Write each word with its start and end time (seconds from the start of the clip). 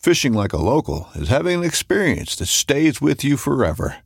Fishing 0.00 0.32
like 0.32 0.54
a 0.54 0.56
local 0.56 1.10
is 1.14 1.28
having 1.28 1.58
an 1.58 1.64
experience 1.64 2.34
that 2.36 2.46
stays 2.46 3.02
with 3.02 3.22
you 3.22 3.36
forever. 3.36 3.96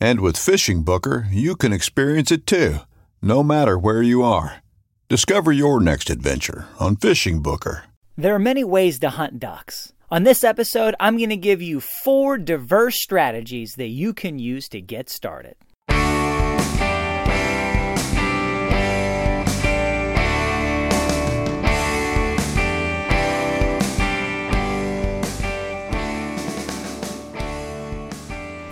And 0.00 0.18
with 0.18 0.34
FishingBooker, 0.34 1.28
you 1.30 1.54
can 1.54 1.72
experience 1.72 2.32
it 2.32 2.44
too, 2.44 2.78
no 3.22 3.44
matter 3.44 3.78
where 3.78 4.02
you 4.02 4.24
are. 4.24 4.64
Discover 5.08 5.52
your 5.52 5.80
next 5.80 6.10
adventure 6.10 6.66
on 6.80 6.96
FishingBooker. 6.96 7.82
There 8.16 8.34
are 8.34 8.40
many 8.40 8.64
ways 8.64 8.98
to 8.98 9.10
hunt 9.10 9.38
ducks. 9.38 9.92
On 10.10 10.24
this 10.24 10.42
episode, 10.42 10.96
I'm 10.98 11.18
going 11.18 11.30
to 11.30 11.36
give 11.36 11.62
you 11.62 11.78
four 11.78 12.36
diverse 12.36 13.00
strategies 13.00 13.74
that 13.76 13.90
you 13.90 14.12
can 14.12 14.40
use 14.40 14.68
to 14.70 14.80
get 14.80 15.08
started. 15.08 15.54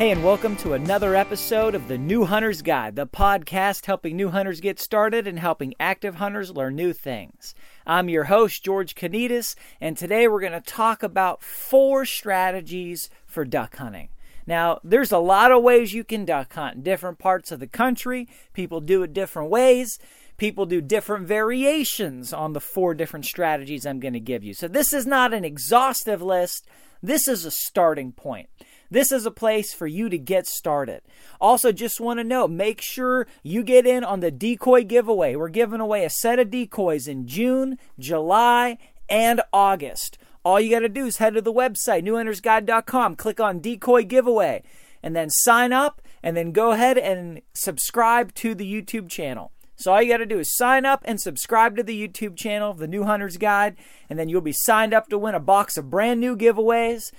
Hey, 0.03 0.11
and 0.11 0.25
welcome 0.25 0.57
to 0.57 0.73
another 0.73 1.15
episode 1.15 1.77
of 1.77 1.87
the 1.87 1.97
New 1.97 2.25
Hunter's 2.25 2.61
Guide, 2.61 2.97
the 2.97 3.07
podcast 3.07 3.87
helping 3.87 4.17
new 4.17 4.31
hunters 4.31 4.61
get 4.61 4.81
started 4.81 5.29
and 5.29 5.39
helping 5.39 5.75
active 5.79 6.17
hunters 6.17 6.51
learn 6.51 6.75
new 6.75 6.93
things. 6.93 7.55
I'm 7.87 8.09
your 8.09 8.25
host, 8.25 8.65
George 8.65 8.97
Konetes, 8.97 9.55
and 9.81 9.97
today 9.97 10.27
we're 10.27 10.41
going 10.41 10.55
to 10.55 10.61
talk 10.61 11.05
about 11.05 11.41
four 11.41 12.05
strategies 12.05 13.11
for 13.27 13.45
duck 13.45 13.77
hunting. 13.77 14.09
Now, 14.45 14.81
there's 14.83 15.13
a 15.13 15.19
lot 15.19 15.53
of 15.53 15.63
ways 15.63 15.95
you 15.95 16.03
can 16.03 16.25
duck 16.25 16.53
hunt 16.53 16.75
in 16.79 16.83
different 16.83 17.21
parts 17.21 17.53
of 17.53 17.61
the 17.61 17.69
country. 17.69 18.29
People 18.55 18.81
do 18.81 19.05
it 19.05 19.13
different 19.13 19.51
ways. 19.51 20.01
People 20.37 20.67
do 20.67 20.81
different 20.81 21.29
variations 21.29 22.33
on 22.33 22.55
the 22.55 22.61
four 22.61 22.95
different 22.95 23.25
strategies 23.25 23.87
I'm 23.87 24.01
going 24.01 24.15
to 24.15 24.19
give 24.19 24.43
you. 24.43 24.53
So, 24.53 24.67
this 24.67 24.93
is 24.93 25.07
not 25.07 25.33
an 25.33 25.45
exhaustive 25.45 26.21
list, 26.21 26.67
this 27.01 27.29
is 27.29 27.45
a 27.45 27.53
starting 27.53 28.11
point. 28.11 28.49
This 28.93 29.11
is 29.11 29.25
a 29.25 29.31
place 29.31 29.73
for 29.73 29.87
you 29.87 30.11
to 30.11 30.19
get 30.19 30.47
started. 30.47 31.01
Also, 31.41 31.73
just 31.73 31.99
want 31.99 32.21
to 32.21 32.25
know 32.25 32.47
make 32.47 32.83
sure 32.83 33.27
you 33.43 33.63
get 33.63 33.87
in 33.87 34.05
on 34.05 34.21
the 34.21 34.31
decoy 34.31 34.85
giveaway. 34.85 35.35
We're 35.35 35.49
giving 35.49 35.81
away 35.81 36.05
a 36.05 36.11
set 36.11 36.39
of 36.39 36.51
decoys 36.51 37.09
in 37.09 37.27
June, 37.27 37.79
July, 37.99 38.77
and 39.09 39.41
August. 39.51 40.19
All 40.45 40.61
you 40.61 40.71
got 40.71 40.81
to 40.81 40.91
do 40.91 41.07
is 41.07 41.17
head 41.17 41.33
to 41.33 41.41
the 41.41 41.55
website, 41.55 42.05
newhuntersguide.com, 42.05 43.17
click 43.17 43.41
on 43.41 43.61
decoy 43.61 44.05
giveaway, 44.05 44.63
and 45.03 45.17
then 45.17 45.31
sign 45.31 45.73
up, 45.73 46.03
and 46.23 46.37
then 46.37 46.53
go 46.53 46.73
ahead 46.73 46.99
and 46.99 47.41
subscribe 47.55 48.35
to 48.35 48.55
the 48.55 48.71
YouTube 48.71 49.09
channel. 49.09 49.53
So 49.75 49.95
all 49.95 50.03
you 50.03 50.13
got 50.13 50.19
to 50.19 50.27
do 50.27 50.39
is 50.39 50.55
sign 50.55 50.85
up 50.85 51.01
and 51.07 51.19
subscribe 51.19 51.77
to 51.77 51.83
the 51.83 51.97
YouTube 51.97 52.37
channel, 52.37 52.71
of 52.71 52.79
The 52.79 52.87
New 52.87 53.05
Hunter's 53.05 53.39
Guide, 53.39 53.75
and 54.11 54.19
then 54.19 54.29
you'll 54.29 54.43
be 54.43 54.53
signed 54.53 54.93
up 54.93 55.09
to 55.09 55.17
win 55.17 55.35
a 55.35 55.41
box 55.41 55.79
of 55.79 55.89
brand 55.89 56.21
new 56.21 56.37
giveaways 56.37 57.11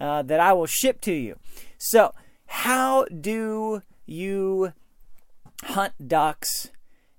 uh, 0.00 0.22
that 0.22 0.40
I 0.40 0.52
will 0.52 0.66
ship 0.66 1.00
to 1.02 1.12
you. 1.12 1.36
So, 1.78 2.14
how 2.46 3.04
do 3.04 3.82
you 4.06 4.72
hunt 5.62 6.08
ducks? 6.08 6.70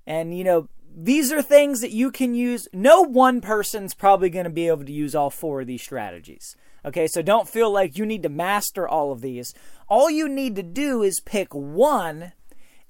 And, 0.06 0.38
you 0.38 0.44
know, 0.44 0.68
these 0.94 1.32
are 1.32 1.42
things 1.42 1.80
that 1.82 1.92
you 1.92 2.12
can 2.12 2.36
use. 2.36 2.68
No 2.74 3.02
one 3.02 3.40
person's 3.40 3.94
probably 3.94 4.30
going 4.30 4.44
to 4.44 4.50
be 4.50 4.68
able 4.68 4.84
to 4.84 4.92
use 4.92 5.16
all 5.16 5.30
four 5.30 5.62
of 5.62 5.68
these 5.68 5.82
strategies. 5.82 6.56
Okay, 6.84 7.08
so 7.08 7.22
don't 7.22 7.48
feel 7.48 7.72
like 7.72 7.98
you 7.98 8.06
need 8.06 8.24
to 8.24 8.30
master 8.30 8.88
all 8.88 9.12
of 9.12 9.22
these. 9.22 9.54
All 9.88 10.10
you 10.10 10.28
need 10.28 10.56
to 10.56 10.64
do 10.64 11.04
is 11.04 11.22
pick 11.24 11.54
one 11.54 12.34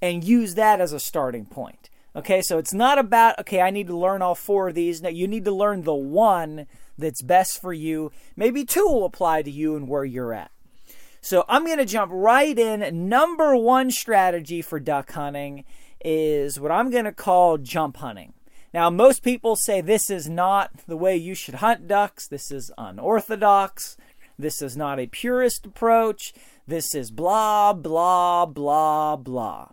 and 0.01 0.24
use 0.24 0.56
that 0.56 0.81
as 0.81 0.94
a 0.94 1.00
starting 1.00 1.46
point. 1.46 1.90
Okay, 2.16 2.41
so 2.41 2.57
it's 2.57 2.74
not 2.74 2.97
about, 2.97 3.40
okay, 3.40 3.62
I 3.62 3.69
need 3.69 3.88
to 3.88 3.97
learn 3.97 4.22
all 4.22 4.35
four 4.35 4.69
of 4.69 4.75
these. 4.75 5.01
No, 5.01 5.09
you 5.09 5.28
need 5.28 5.46
to 5.46 5.51
learn 5.51 5.84
the 5.84 5.94
one 5.94 6.68
that's 7.01 7.22
best 7.22 7.59
for 7.59 7.73
you. 7.73 8.12
Maybe 8.35 8.63
two 8.63 8.85
will 8.85 9.06
apply 9.06 9.41
to 9.41 9.51
you 9.51 9.75
and 9.75 9.88
where 9.88 10.06
you're 10.06 10.34
at. 10.34 10.51
So 11.19 11.45
I'm 11.47 11.66
going 11.66 11.78
to 11.78 11.85
jump 11.85 12.12
right 12.13 12.57
in. 12.57 13.09
Number 13.09 13.56
one 13.56 13.91
strategy 13.91 14.62
for 14.62 14.79
duck 14.79 15.12
hunting 15.12 15.66
is 16.03 16.59
what 16.59 16.72
I'm 16.72 16.89
going 16.89 17.06
to 17.06 17.12
call 17.12 17.57
jump 17.57 17.97
hunting. 17.97 18.34
Now, 18.73 18.89
most 18.89 19.22
people 19.22 19.56
say 19.56 19.81
this 19.81 20.09
is 20.09 20.29
not 20.29 20.72
the 20.88 20.97
way 20.97 21.16
you 21.17 21.35
should 21.35 21.56
hunt 21.56 21.88
ducks. 21.88 22.28
This 22.28 22.51
is 22.51 22.72
unorthodox. 22.78 23.97
This 24.39 24.62
is 24.62 24.78
not 24.78 25.00
a 25.00 25.07
purist 25.07 25.66
approach. 25.66 26.33
This 26.66 26.95
is 26.95 27.12
blah, 27.12 27.73
blah, 27.73 28.45
blah, 28.45 29.18
blah. 29.18 29.69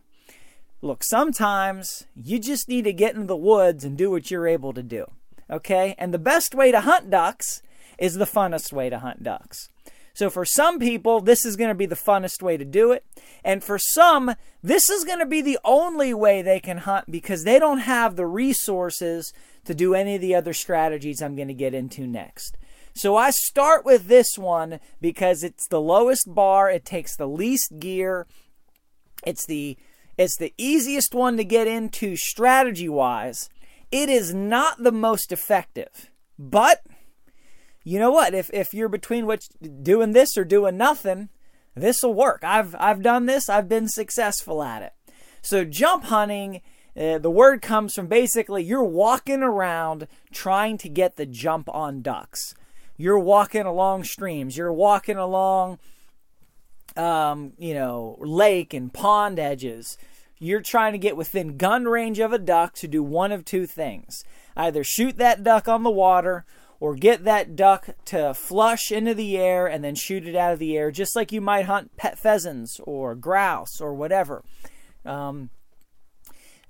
Look, 0.83 1.03
sometimes 1.05 2.07
you 2.15 2.39
just 2.39 2.69
need 2.69 2.85
to 2.85 2.93
get 2.93 3.15
in 3.15 3.27
the 3.27 3.37
woods 3.37 3.85
and 3.85 3.97
do 3.97 4.11
what 4.11 4.31
you're 4.31 4.47
able 4.47 4.73
to 4.75 4.83
do. 4.83 5.07
Okay? 5.51 5.95
And 5.99 6.13
the 6.13 6.19
best 6.19 6.55
way 6.55 6.71
to 6.73 6.81
hunt 6.81 7.11
ducks 7.11 7.63
is 7.99 8.15
the 8.15 8.25
funnest 8.25 8.73
way 8.73 8.91
to 8.91 8.99
hunt 8.99 9.23
ducks. 9.23 9.69
So 10.15 10.31
for 10.31 10.45
some 10.45 10.81
people, 10.81 11.21
this 11.21 11.45
is 11.45 11.55
going 11.55 11.69
to 11.69 11.77
be 11.77 11.87
the 11.87 11.95
funnest 11.95 12.43
way 12.43 12.57
to 12.57 12.65
do 12.65 12.91
it. 12.91 13.05
And 13.45 13.63
for 13.63 13.79
some, 13.79 14.35
this 14.63 14.91
is 14.91 15.05
going 15.05 15.21
to 15.21 15.27
be 15.27 15.43
the 15.43 15.61
only 15.65 16.13
way 16.13 16.43
they 16.43 16.59
can 16.59 16.79
hunt 16.79 17.09
because 17.09 17.45
they 17.45 17.61
don't 17.61 17.79
have 17.79 18.17
the 18.17 18.27
resources 18.27 19.33
to 19.65 19.77
do 19.77 19.95
any 19.95 20.17
of 20.17 20.21
the 20.21 20.35
other 20.35 20.53
strategies 20.53 21.23
I'm 21.23 21.37
going 21.37 21.47
to 21.47 21.55
get 21.55 21.73
into 21.73 22.07
next. 22.07 22.57
So 22.95 23.17
I 23.17 23.31
start 23.31 23.85
with 23.85 24.09
this 24.09 24.37
one 24.37 24.81
because 25.01 25.45
it's 25.45 25.69
the 25.69 25.81
lowest 25.81 26.25
bar, 26.27 26.69
it 26.69 26.85
takes 26.85 27.15
the 27.15 27.29
least 27.29 27.75
gear. 27.79 28.27
It's 29.25 29.47
the 29.47 29.77
it's 30.17 30.37
the 30.37 30.53
easiest 30.59 31.15
one 31.15 31.37
to 31.37 31.45
get 31.45 31.69
into 31.69 32.17
strategy 32.17 32.89
wise 32.89 33.49
it 33.91 34.09
is 34.09 34.35
not 34.35 34.83
the 34.83 34.93
most 34.93 35.33
effective, 35.33 36.11
but 36.39 36.83
you 37.85 37.99
know 37.99 38.11
what? 38.11 38.35
If 38.35 38.51
if 38.53 38.75
you're 38.75 38.89
between 38.89 39.27
what 39.27 39.43
doing 39.83 40.13
this 40.13 40.37
or 40.37 40.45
doing 40.45 40.77
nothing, 40.77 41.31
this 41.75 42.03
will 42.03 42.15
work. 42.15 42.43
I've 42.45 42.75
I've 42.79 43.03
done 43.03 43.27
this. 43.27 43.49
I've 43.49 43.69
been 43.69 43.89
successful 43.89 44.63
at 44.63 44.83
it. 44.83 44.93
So 45.41 45.65
jump 45.65 46.05
hunting. 46.05 46.61
Uh, 46.99 47.19
the 47.19 47.31
word 47.31 47.63
comes 47.63 47.95
from 47.95 48.09
basically 48.09 48.65
you're 48.65 48.85
walking 48.85 49.43
around 49.43 50.09
trying 50.33 50.77
to 50.79 50.89
get 50.89 51.17
the 51.17 51.27
jump 51.27 51.69
on 51.71 52.03
ducks. 52.03 52.55
You're 52.97 53.19
walking 53.19 53.63
along 53.63 54.05
streams. 54.05 54.57
You're 54.57 54.73
walking 54.73 55.17
along, 55.17 55.79
um, 56.97 57.53
you 57.57 57.73
know, 57.73 58.19
lake 58.21 58.75
and 58.75 58.93
pond 58.93 59.39
edges 59.39 59.97
you're 60.39 60.61
trying 60.61 60.93
to 60.93 60.99
get 60.99 61.17
within 61.17 61.57
gun 61.57 61.85
range 61.85 62.19
of 62.19 62.33
a 62.33 62.39
duck 62.39 62.75
to 62.75 62.89
do 62.89 63.03
one 63.03 63.33
of 63.33 63.45
two 63.45 63.67
things 63.67 64.23
either 64.57 64.83
shoot 64.83 65.17
that 65.17 65.43
duck 65.43 65.69
on 65.69 65.83
the 65.85 65.91
water 65.91 66.45
or 66.81 66.95
get 66.95 67.25
that 67.25 67.57
duck 67.57 67.89
to 68.05 68.33
flush 68.35 68.93
into 68.93 69.15
the 69.15 69.37
air 69.37 69.67
and 69.67 69.83
then 69.83 69.95
shoot 69.95 70.27
it 70.27 70.37
out 70.37 70.53
of 70.53 70.59
the 70.59 70.77
air, 70.77 70.91
just 70.91 71.17
like 71.17 71.33
you 71.33 71.41
might 71.41 71.67
hunt 71.67 71.97
pet 71.97 72.19
pheasants 72.19 72.81
or 72.85 73.15
grouse 73.15 73.81
or 73.81 73.95
whatever. 73.95 74.45
Um, 75.05 75.51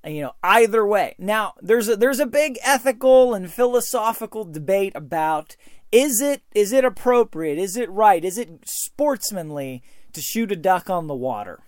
you 0.07 0.23
know, 0.23 0.33
either 0.43 0.87
way. 0.87 1.15
Now, 1.19 1.55
there's 1.61 1.89
a, 1.89 1.97
there's 1.97 2.21
a 2.21 2.27
big 2.27 2.59
ethical 2.65 3.35
and 3.35 3.53
philosophical 3.53 4.45
debate 4.45 4.93
about 4.95 5.57
is 5.91 6.21
it 6.21 6.43
is 6.55 6.73
it 6.73 6.85
appropriate? 6.85 7.59
Is 7.59 7.77
it 7.77 7.91
right? 7.91 8.25
Is 8.25 8.39
it 8.39 8.61
sportsmanly 8.67 9.83
to 10.13 10.21
shoot 10.21 10.53
a 10.53 10.57
duck 10.57 10.89
on 10.91 11.07
the 11.07 11.15
water? 11.15 11.61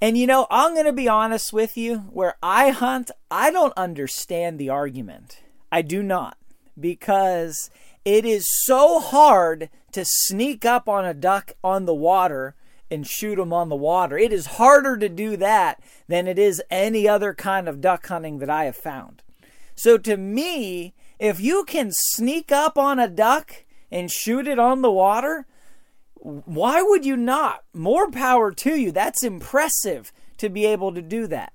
And 0.00 0.18
you 0.18 0.26
know, 0.26 0.46
I'm 0.50 0.74
going 0.74 0.86
to 0.86 0.92
be 0.92 1.08
honest 1.08 1.52
with 1.52 1.76
you, 1.76 1.98
where 2.10 2.36
I 2.42 2.70
hunt, 2.70 3.10
I 3.30 3.50
don't 3.50 3.72
understand 3.76 4.58
the 4.58 4.68
argument. 4.68 5.40
I 5.72 5.82
do 5.82 6.02
not 6.02 6.36
because 6.78 7.70
it 8.04 8.24
is 8.24 8.46
so 8.64 9.00
hard 9.00 9.70
to 9.92 10.04
sneak 10.04 10.64
up 10.64 10.88
on 10.88 11.04
a 11.04 11.14
duck 11.14 11.52
on 11.64 11.86
the 11.86 11.94
water 11.94 12.54
and 12.90 13.06
shoot 13.06 13.36
them 13.36 13.52
on 13.52 13.68
the 13.68 13.76
water. 13.76 14.18
It 14.18 14.32
is 14.32 14.46
harder 14.46 14.96
to 14.98 15.08
do 15.08 15.36
that 15.38 15.80
than 16.06 16.28
it 16.28 16.38
is 16.38 16.62
any 16.70 17.08
other 17.08 17.34
kind 17.34 17.68
of 17.68 17.80
duck 17.80 18.06
hunting 18.06 18.38
that 18.38 18.50
I 18.50 18.64
have 18.64 18.76
found. 18.76 19.22
So 19.74 19.98
to 19.98 20.16
me, 20.16 20.94
if 21.18 21.40
you 21.40 21.64
can 21.64 21.90
sneak 21.92 22.52
up 22.52 22.78
on 22.78 22.98
a 22.98 23.08
duck 23.08 23.64
and 23.90 24.10
shoot 24.10 24.46
it 24.46 24.58
on 24.58 24.82
the 24.82 24.90
water, 24.90 25.46
why 26.26 26.82
would 26.82 27.06
you 27.06 27.16
not? 27.16 27.62
More 27.72 28.10
power 28.10 28.50
to 28.50 28.74
you. 28.74 28.90
That's 28.90 29.22
impressive 29.22 30.12
to 30.38 30.48
be 30.48 30.66
able 30.66 30.92
to 30.92 31.00
do 31.00 31.28
that. 31.28 31.52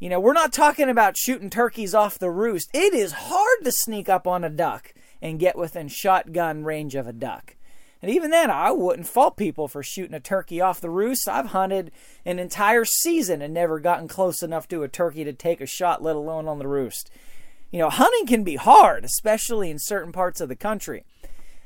You 0.00 0.08
know, 0.08 0.18
we're 0.18 0.32
not 0.32 0.52
talking 0.52 0.88
about 0.88 1.16
shooting 1.16 1.50
turkeys 1.50 1.94
off 1.94 2.18
the 2.18 2.30
roost. 2.30 2.68
It 2.74 2.94
is 2.94 3.12
hard 3.12 3.58
to 3.62 3.70
sneak 3.70 4.08
up 4.08 4.26
on 4.26 4.42
a 4.42 4.50
duck 4.50 4.92
and 5.20 5.38
get 5.38 5.56
within 5.56 5.86
shotgun 5.86 6.64
range 6.64 6.96
of 6.96 7.06
a 7.06 7.12
duck. 7.12 7.54
And 8.02 8.10
even 8.10 8.32
then, 8.32 8.50
I 8.50 8.72
wouldn't 8.72 9.06
fault 9.06 9.36
people 9.36 9.68
for 9.68 9.84
shooting 9.84 10.14
a 10.14 10.20
turkey 10.20 10.60
off 10.60 10.80
the 10.80 10.90
roost. 10.90 11.28
I've 11.28 11.46
hunted 11.46 11.92
an 12.26 12.40
entire 12.40 12.84
season 12.84 13.40
and 13.40 13.54
never 13.54 13.78
gotten 13.78 14.08
close 14.08 14.42
enough 14.42 14.66
to 14.68 14.82
a 14.82 14.88
turkey 14.88 15.22
to 15.22 15.32
take 15.32 15.60
a 15.60 15.66
shot, 15.66 16.02
let 16.02 16.16
alone 16.16 16.48
on 16.48 16.58
the 16.58 16.66
roost. 16.66 17.08
You 17.70 17.78
know, 17.78 17.88
hunting 17.90 18.26
can 18.26 18.42
be 18.42 18.56
hard, 18.56 19.04
especially 19.04 19.70
in 19.70 19.78
certain 19.78 20.10
parts 20.10 20.40
of 20.40 20.48
the 20.48 20.56
country. 20.56 21.04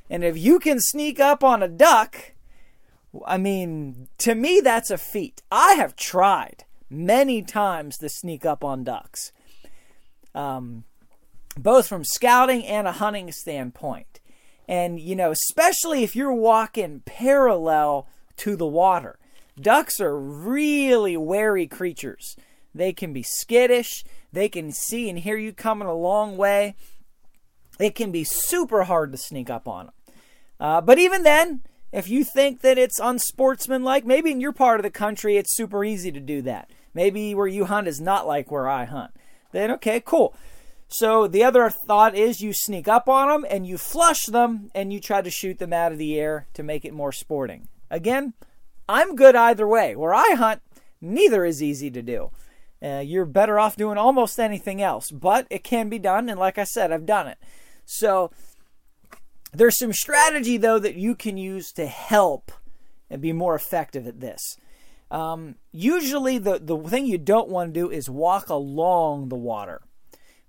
And 0.08 0.24
if 0.24 0.38
you 0.38 0.58
can 0.58 0.78
sneak 0.80 1.18
up 1.18 1.42
on 1.42 1.62
a 1.62 1.68
duck, 1.68 2.34
I 3.26 3.38
mean, 3.38 4.08
to 4.18 4.34
me, 4.34 4.60
that's 4.60 4.90
a 4.90 4.98
feat. 4.98 5.42
I 5.50 5.74
have 5.74 5.96
tried 5.96 6.64
many 6.88 7.42
times 7.42 7.96
to 7.98 8.08
sneak 8.08 8.44
up 8.44 8.62
on 8.62 8.84
ducks, 8.84 9.32
um, 10.34 10.84
both 11.56 11.88
from 11.88 12.04
scouting 12.04 12.64
and 12.66 12.86
a 12.86 12.92
hunting 12.92 13.32
standpoint. 13.32 14.20
And, 14.68 15.00
you 15.00 15.16
know, 15.16 15.30
especially 15.30 16.02
if 16.02 16.16
you're 16.16 16.32
walking 16.32 17.02
parallel 17.04 18.08
to 18.38 18.56
the 18.56 18.66
water, 18.66 19.18
ducks 19.60 20.00
are 20.00 20.18
really 20.18 21.16
wary 21.16 21.66
creatures. 21.66 22.36
They 22.74 22.92
can 22.92 23.12
be 23.12 23.22
skittish, 23.22 24.04
they 24.32 24.48
can 24.48 24.70
see 24.70 25.08
and 25.08 25.18
hear 25.18 25.36
you 25.36 25.52
coming 25.52 25.88
a 25.88 25.94
long 25.94 26.36
way. 26.36 26.74
It 27.78 27.94
can 27.94 28.10
be 28.10 28.24
super 28.24 28.84
hard 28.84 29.12
to 29.12 29.18
sneak 29.18 29.50
up 29.50 29.68
on 29.68 29.86
them. 29.86 29.94
Uh, 30.58 30.80
but 30.80 30.98
even 30.98 31.22
then, 31.22 31.62
if 31.92 32.08
you 32.08 32.24
think 32.24 32.60
that 32.60 32.78
it's 32.78 32.98
unsportsmanlike, 32.98 34.04
maybe 34.04 34.30
in 34.30 34.40
your 34.40 34.52
part 34.52 34.80
of 34.80 34.84
the 34.84 34.90
country 34.90 35.36
it's 35.36 35.56
super 35.56 35.84
easy 35.84 36.10
to 36.12 36.20
do 36.20 36.42
that. 36.42 36.70
Maybe 36.94 37.34
where 37.34 37.46
you 37.46 37.66
hunt 37.66 37.88
is 37.88 38.00
not 38.00 38.26
like 38.26 38.50
where 38.50 38.68
I 38.68 38.84
hunt. 38.84 39.12
Then, 39.52 39.70
okay, 39.72 40.00
cool. 40.00 40.34
So 40.88 41.26
the 41.26 41.42
other 41.42 41.68
thought 41.68 42.14
is 42.14 42.40
you 42.40 42.52
sneak 42.52 42.88
up 42.88 43.08
on 43.08 43.28
them 43.28 43.46
and 43.48 43.66
you 43.66 43.76
flush 43.76 44.26
them 44.26 44.70
and 44.74 44.92
you 44.92 45.00
try 45.00 45.20
to 45.20 45.30
shoot 45.30 45.58
them 45.58 45.72
out 45.72 45.92
of 45.92 45.98
the 45.98 46.18
air 46.18 46.46
to 46.54 46.62
make 46.62 46.84
it 46.84 46.94
more 46.94 47.12
sporting. 47.12 47.68
Again, 47.90 48.34
I'm 48.88 49.16
good 49.16 49.34
either 49.34 49.66
way. 49.66 49.96
Where 49.96 50.14
I 50.14 50.34
hunt, 50.36 50.62
neither 51.00 51.44
is 51.44 51.62
easy 51.62 51.90
to 51.90 52.02
do. 52.02 52.30
Uh, 52.82 53.02
you're 53.04 53.24
better 53.24 53.58
off 53.58 53.76
doing 53.76 53.98
almost 53.98 54.38
anything 54.38 54.80
else, 54.80 55.10
but 55.10 55.46
it 55.50 55.64
can 55.64 55.88
be 55.88 55.98
done. 55.98 56.28
And 56.28 56.38
like 56.38 56.58
I 56.58 56.64
said, 56.64 56.92
I've 56.92 57.06
done 57.06 57.26
it. 57.26 57.38
So 57.84 58.30
there's 59.56 59.78
some 59.78 59.92
strategy 59.92 60.56
though 60.56 60.78
that 60.78 60.96
you 60.96 61.14
can 61.14 61.36
use 61.36 61.72
to 61.72 61.86
help 61.86 62.52
and 63.08 63.22
be 63.22 63.32
more 63.32 63.54
effective 63.54 64.06
at 64.06 64.20
this. 64.20 64.56
Um, 65.10 65.56
usually, 65.72 66.38
the 66.38 66.58
the 66.58 66.76
thing 66.76 67.06
you 67.06 67.18
don't 67.18 67.48
want 67.48 67.72
to 67.72 67.80
do 67.80 67.90
is 67.90 68.10
walk 68.10 68.48
along 68.48 69.28
the 69.28 69.36
water 69.36 69.82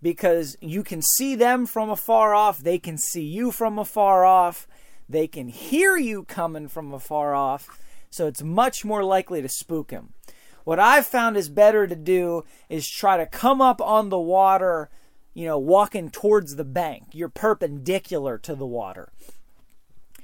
because 0.01 0.57
you 0.61 0.83
can 0.83 1.01
see 1.01 1.35
them 1.35 1.65
from 1.65 1.89
afar 1.89 2.33
off, 2.33 2.59
they 2.59 2.79
can 2.79 2.97
see 2.97 3.23
you 3.23 3.51
from 3.51 3.77
afar 3.79 4.25
off, 4.25 4.67
they 5.09 5.27
can 5.27 5.47
hear 5.47 5.97
you 5.97 6.23
coming 6.23 6.67
from 6.67 6.93
afar 6.93 7.33
off, 7.33 7.79
so 8.09 8.27
it's 8.27 8.43
much 8.43 8.85
more 8.85 9.03
likely 9.03 9.41
to 9.41 9.49
spook 9.49 9.89
them. 9.89 10.13
What 10.63 10.79
I've 10.79 11.07
found 11.07 11.37
is 11.37 11.49
better 11.49 11.87
to 11.87 11.95
do 11.95 12.43
is 12.67 12.89
try 12.89 13.17
to 13.17 13.25
come 13.25 13.61
up 13.61 13.79
on 13.81 14.09
the 14.09 14.19
water, 14.19 14.89
you 15.37 15.45
know, 15.45 15.59
walking 15.59 16.09
towards 16.09 16.55
the 16.55 16.63
bank. 16.63 17.03
You're 17.11 17.29
perpendicular 17.29 18.39
to 18.39 18.55
the 18.55 18.65
water. 18.65 19.09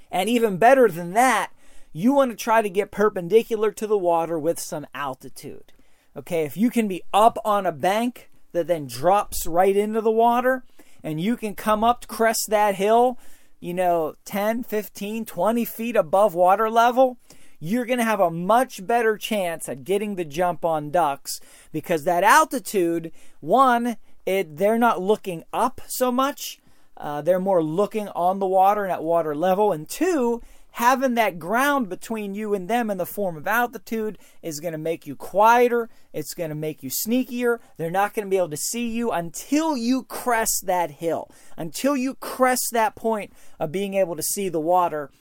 And 0.09 0.27
even 0.27 0.57
better 0.57 0.89
than 0.89 1.13
that, 1.13 1.51
you 1.91 2.13
want 2.13 2.31
to 2.31 2.35
try 2.35 2.63
to 2.63 2.69
get 2.69 2.89
perpendicular 2.89 3.71
to 3.73 3.85
the 3.85 3.97
water 3.97 4.39
with 4.39 4.59
some 4.59 4.87
altitude. 4.95 5.71
Okay, 6.17 6.45
if 6.45 6.57
you 6.57 6.71
can 6.71 6.87
be 6.87 7.03
up 7.13 7.37
on 7.45 7.67
a 7.67 7.71
bank, 7.71 8.31
that 8.53 8.65
then 8.65 8.87
drops 8.87 9.45
right 9.45 9.77
into 9.77 10.01
the 10.01 10.09
water 10.09 10.63
and 11.03 11.21
you 11.21 11.37
can 11.37 11.53
come 11.53 11.83
up 11.83 12.01
to 12.01 12.07
crest 12.07 12.47
that 12.49 12.73
hill, 12.73 13.19
you 13.59 13.75
know, 13.75 14.15
10, 14.25 14.63
15, 14.63 15.25
20 15.25 15.63
feet 15.65 15.95
above 15.95 16.33
water 16.33 16.71
level, 16.71 17.19
you're 17.59 17.85
going 17.85 17.99
to 17.99 18.03
have 18.03 18.19
a 18.19 18.31
much 18.31 18.85
better 18.87 19.15
chance 19.15 19.69
at 19.69 19.83
getting 19.83 20.15
the 20.15 20.25
jump 20.25 20.65
on 20.65 20.89
ducks 20.89 21.39
because 21.71 22.03
that 22.03 22.23
altitude, 22.23 23.11
one, 23.41 23.97
it, 24.25 24.57
they're 24.57 24.77
not 24.77 25.01
looking 25.01 25.43
up 25.51 25.81
so 25.87 26.11
much. 26.11 26.59
Uh, 26.95 27.21
they're 27.21 27.39
more 27.39 27.63
looking 27.63 28.07
on 28.09 28.39
the 28.39 28.45
water 28.45 28.83
and 28.83 28.91
at 28.91 29.03
water 29.03 29.35
level. 29.35 29.71
And 29.71 29.89
two, 29.89 30.41
having 30.71 31.15
that 31.15 31.39
ground 31.39 31.89
between 31.89 32.33
you 32.35 32.53
and 32.53 32.69
them 32.69 32.89
in 32.89 32.97
the 32.97 33.05
form 33.05 33.35
of 33.35 33.47
altitude 33.47 34.17
is 34.41 34.59
going 34.59 34.71
to 34.71 34.77
make 34.77 35.05
you 35.05 35.15
quieter. 35.15 35.89
It's 36.13 36.33
going 36.33 36.49
to 36.49 36.55
make 36.55 36.83
you 36.83 36.89
sneakier. 36.89 37.59
They're 37.77 37.91
not 37.91 38.13
going 38.13 38.25
to 38.25 38.29
be 38.29 38.37
able 38.37 38.49
to 38.49 38.57
see 38.57 38.89
you 38.89 39.11
until 39.11 39.75
you 39.75 40.03
crest 40.03 40.63
that 40.65 40.91
hill, 40.91 41.29
until 41.57 41.97
you 41.97 42.15
crest 42.15 42.69
that 42.71 42.95
point 42.95 43.33
of 43.59 43.71
being 43.71 43.95
able 43.95 44.15
to 44.15 44.23
see 44.23 44.49
the 44.49 44.59
water, 44.59 45.11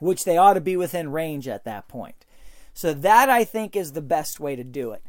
which 0.00 0.24
they 0.24 0.36
ought 0.36 0.54
to 0.54 0.60
be 0.60 0.76
within 0.76 1.12
range 1.12 1.48
at 1.48 1.64
that 1.64 1.88
point. 1.88 2.24
So, 2.74 2.94
that 2.94 3.28
I 3.28 3.44
think 3.44 3.74
is 3.74 3.92
the 3.92 4.02
best 4.02 4.38
way 4.38 4.54
to 4.54 4.62
do 4.62 4.92
it. 4.92 5.02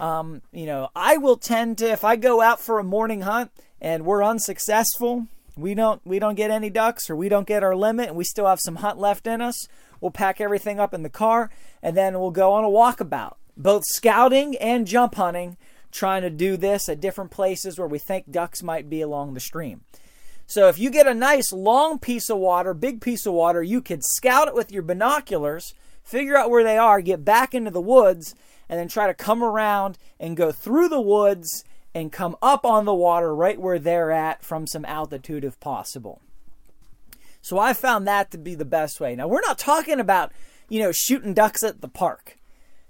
Um, 0.00 0.40
you 0.50 0.66
know, 0.66 0.88
I 0.96 1.18
will 1.18 1.36
tend 1.36 1.78
to, 1.78 1.90
if 1.90 2.04
I 2.04 2.16
go 2.16 2.40
out 2.40 2.58
for 2.58 2.78
a 2.78 2.84
morning 2.84 3.20
hunt 3.20 3.50
and 3.80 4.06
we're 4.06 4.24
unsuccessful, 4.24 5.26
we 5.56 5.74
don't 5.74 6.00
we 6.06 6.18
don't 6.18 6.36
get 6.36 6.50
any 6.50 6.70
ducks 6.70 7.10
or 7.10 7.16
we 7.16 7.28
don't 7.28 7.46
get 7.46 7.62
our 7.62 7.76
limit 7.76 8.08
and 8.08 8.16
we 8.16 8.24
still 8.24 8.46
have 8.46 8.60
some 8.62 8.76
hunt 8.76 8.98
left 8.98 9.26
in 9.26 9.42
us, 9.42 9.68
we'll 10.00 10.10
pack 10.10 10.40
everything 10.40 10.80
up 10.80 10.94
in 10.94 11.02
the 11.02 11.10
car 11.10 11.50
and 11.82 11.96
then 11.96 12.18
we'll 12.18 12.30
go 12.30 12.52
on 12.52 12.64
a 12.64 12.68
walkabout. 12.68 13.34
Both 13.56 13.82
scouting 13.86 14.56
and 14.56 14.86
jump 14.86 15.16
hunting, 15.16 15.58
trying 15.92 16.22
to 16.22 16.30
do 16.30 16.56
this 16.56 16.88
at 16.88 17.00
different 17.00 17.30
places 17.30 17.78
where 17.78 17.88
we 17.88 17.98
think 17.98 18.30
ducks 18.30 18.62
might 18.62 18.88
be 18.88 19.02
along 19.02 19.34
the 19.34 19.40
stream. 19.40 19.82
So 20.46 20.68
if 20.68 20.78
you 20.78 20.90
get 20.90 21.06
a 21.06 21.14
nice 21.14 21.52
long 21.52 21.98
piece 21.98 22.30
of 22.30 22.38
water, 22.38 22.72
big 22.72 23.00
piece 23.00 23.26
of 23.26 23.34
water, 23.34 23.62
you 23.62 23.80
could 23.80 24.02
scout 24.02 24.48
it 24.48 24.54
with 24.54 24.72
your 24.72 24.82
binoculars, 24.82 25.74
figure 26.02 26.36
out 26.36 26.50
where 26.50 26.64
they 26.64 26.78
are, 26.78 27.00
get 27.00 27.24
back 27.24 27.54
into 27.54 27.70
the 27.70 27.80
woods, 27.80 28.34
and 28.68 28.78
then 28.78 28.88
try 28.88 29.06
to 29.06 29.14
come 29.14 29.42
around 29.42 29.98
and 30.18 30.36
go 30.36 30.52
through 30.52 30.88
the 30.88 31.00
woods 31.00 31.64
and 31.94 32.12
come 32.12 32.36
up 32.40 32.64
on 32.64 32.84
the 32.84 32.94
water 32.94 33.34
right 33.34 33.60
where 33.60 33.78
they're 33.78 34.12
at 34.12 34.44
from 34.44 34.66
some 34.66 34.84
altitude 34.84 35.44
if 35.44 35.58
possible. 35.60 36.20
So 37.42 37.58
I 37.58 37.72
found 37.72 38.06
that 38.06 38.30
to 38.30 38.38
be 38.38 38.54
the 38.54 38.64
best 38.64 39.00
way. 39.00 39.16
Now 39.16 39.26
we're 39.26 39.40
not 39.40 39.58
talking 39.58 39.98
about, 39.98 40.32
you 40.68 40.80
know, 40.80 40.92
shooting 40.92 41.34
ducks 41.34 41.62
at 41.62 41.80
the 41.80 41.88
park. 41.88 42.38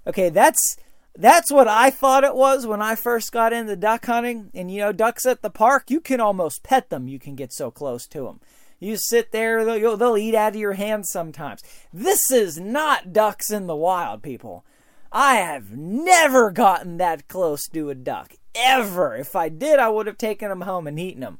Okay, 0.05 0.29
that's 0.29 0.77
that's 1.15 1.51
what 1.51 1.67
I 1.67 1.89
thought 1.89 2.23
it 2.23 2.35
was 2.35 2.65
when 2.65 2.81
I 2.81 2.95
first 2.95 3.31
got 3.31 3.53
into 3.53 3.75
duck 3.75 4.05
hunting. 4.05 4.51
And 4.53 4.71
you 4.71 4.81
know, 4.81 4.91
ducks 4.91 5.25
at 5.25 5.41
the 5.41 5.49
park, 5.49 5.89
you 5.89 5.99
can 5.99 6.19
almost 6.19 6.63
pet 6.63 6.89
them. 6.89 7.07
You 7.07 7.19
can 7.19 7.35
get 7.35 7.53
so 7.53 7.71
close 7.71 8.07
to 8.07 8.23
them. 8.23 8.39
You 8.81 8.97
sit 8.97 9.31
there, 9.31 9.63
they'll, 9.63 9.95
they'll 9.95 10.17
eat 10.17 10.33
out 10.33 10.55
of 10.55 10.59
your 10.59 10.73
hands 10.73 11.11
sometimes. 11.11 11.61
This 11.93 12.31
is 12.31 12.59
not 12.59 13.13
ducks 13.13 13.51
in 13.51 13.67
the 13.67 13.75
wild, 13.75 14.23
people. 14.23 14.65
I 15.11 15.35
have 15.35 15.77
never 15.77 16.49
gotten 16.49 16.97
that 16.97 17.27
close 17.27 17.67
to 17.73 17.91
a 17.91 17.95
duck 17.95 18.33
ever. 18.55 19.15
If 19.15 19.35
I 19.35 19.49
did, 19.49 19.77
I 19.77 19.89
would 19.89 20.07
have 20.07 20.17
taken 20.17 20.49
them 20.49 20.61
home 20.61 20.87
and 20.87 20.99
eaten 20.99 21.21
them. 21.21 21.37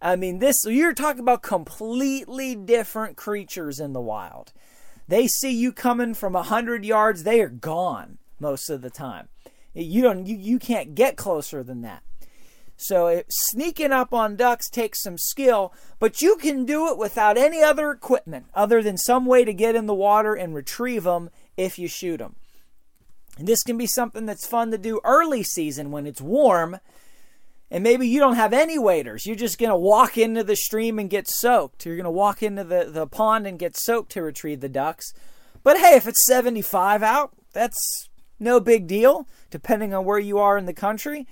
I 0.00 0.14
mean, 0.14 0.38
this 0.38 0.64
you're 0.66 0.94
talking 0.94 1.22
about 1.22 1.42
completely 1.42 2.54
different 2.54 3.16
creatures 3.16 3.80
in 3.80 3.92
the 3.92 4.00
wild. 4.00 4.52
They 5.08 5.26
see 5.26 5.50
you 5.50 5.72
coming 5.72 6.14
from 6.14 6.36
a 6.36 6.44
hundred 6.44 6.84
yards, 6.84 7.24
they 7.24 7.40
are 7.40 7.48
gone 7.48 8.18
most 8.38 8.70
of 8.70 8.82
the 8.82 8.90
time. 8.90 9.28
You 9.72 10.02
don't, 10.02 10.26
you, 10.26 10.36
you 10.36 10.58
can't 10.60 10.94
get 10.94 11.16
closer 11.16 11.64
than 11.64 11.82
that. 11.82 12.04
So 12.76 13.06
it, 13.06 13.26
sneaking 13.30 13.92
up 13.92 14.12
on 14.12 14.36
ducks 14.36 14.68
takes 14.68 15.02
some 15.02 15.18
skill, 15.18 15.72
but 15.98 16.20
you 16.20 16.36
can 16.36 16.64
do 16.64 16.88
it 16.88 16.98
without 16.98 17.38
any 17.38 17.62
other 17.62 17.90
equipment 17.90 18.46
other 18.54 18.82
than 18.82 18.96
some 18.98 19.26
way 19.26 19.44
to 19.44 19.54
get 19.54 19.76
in 19.76 19.86
the 19.86 19.94
water 19.94 20.34
and 20.34 20.54
retrieve 20.54 21.04
them 21.04 21.30
if 21.56 21.78
you 21.78 21.88
shoot 21.88 22.18
them. 22.18 22.36
And 23.38 23.46
this 23.48 23.62
can 23.62 23.78
be 23.78 23.86
something 23.86 24.26
that's 24.26 24.46
fun 24.46 24.70
to 24.70 24.78
do 24.78 25.00
early 25.04 25.42
season 25.42 25.90
when 25.90 26.06
it's 26.06 26.20
warm 26.20 26.78
and 27.70 27.82
maybe 27.82 28.06
you 28.06 28.20
don't 28.20 28.36
have 28.36 28.52
any 28.52 28.78
waders. 28.78 29.26
You're 29.26 29.34
just 29.34 29.58
going 29.58 29.70
to 29.70 29.76
walk 29.76 30.16
into 30.16 30.44
the 30.44 30.54
stream 30.54 30.98
and 31.00 31.10
get 31.10 31.28
soaked. 31.28 31.84
You're 31.84 31.96
going 31.96 32.04
to 32.04 32.10
walk 32.10 32.40
into 32.40 32.62
the, 32.62 32.84
the 32.88 33.06
pond 33.06 33.48
and 33.48 33.58
get 33.58 33.76
soaked 33.76 34.12
to 34.12 34.22
retrieve 34.22 34.60
the 34.60 34.68
ducks. 34.68 35.12
But 35.64 35.78
hey, 35.78 35.96
if 35.96 36.06
it's 36.06 36.24
75 36.26 37.02
out, 37.02 37.32
that's 37.52 38.08
no 38.38 38.60
big 38.60 38.86
deal, 38.86 39.26
depending 39.50 39.92
on 39.92 40.04
where 40.04 40.20
you 40.20 40.38
are 40.38 40.56
in 40.56 40.66
the 40.66 40.72
country. 40.72 41.26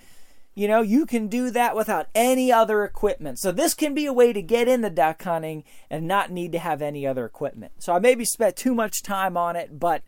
You 0.55 0.69
know, 0.69 0.83
you 0.83 1.07
can 1.07 1.29
do 1.29 1.51
that 1.51 1.75
without 1.75 2.09
any 2.15 2.53
other 2.53 2.85
equipment. 2.85 3.39
So 3.39 3.53
this 3.53 3.73
can 3.73 3.95
be 3.95 4.05
a 4.05 4.13
way 4.13 4.33
to 4.35 4.43
get 4.43 4.69
into 4.69 4.91
duck 4.91 5.23
hunting 5.23 5.65
and 5.89 6.07
not 6.07 6.31
need 6.31 6.53
to 6.53 6.59
have 6.59 6.83
any 6.83 7.07
other 7.07 7.25
equipment. 7.25 7.73
So 7.79 7.95
I 7.95 7.99
maybe 7.99 8.25
spent 8.27 8.57
too 8.57 8.75
much 8.75 9.03
time 9.03 9.37
on 9.37 9.57
it, 9.57 9.81
but 9.81 10.03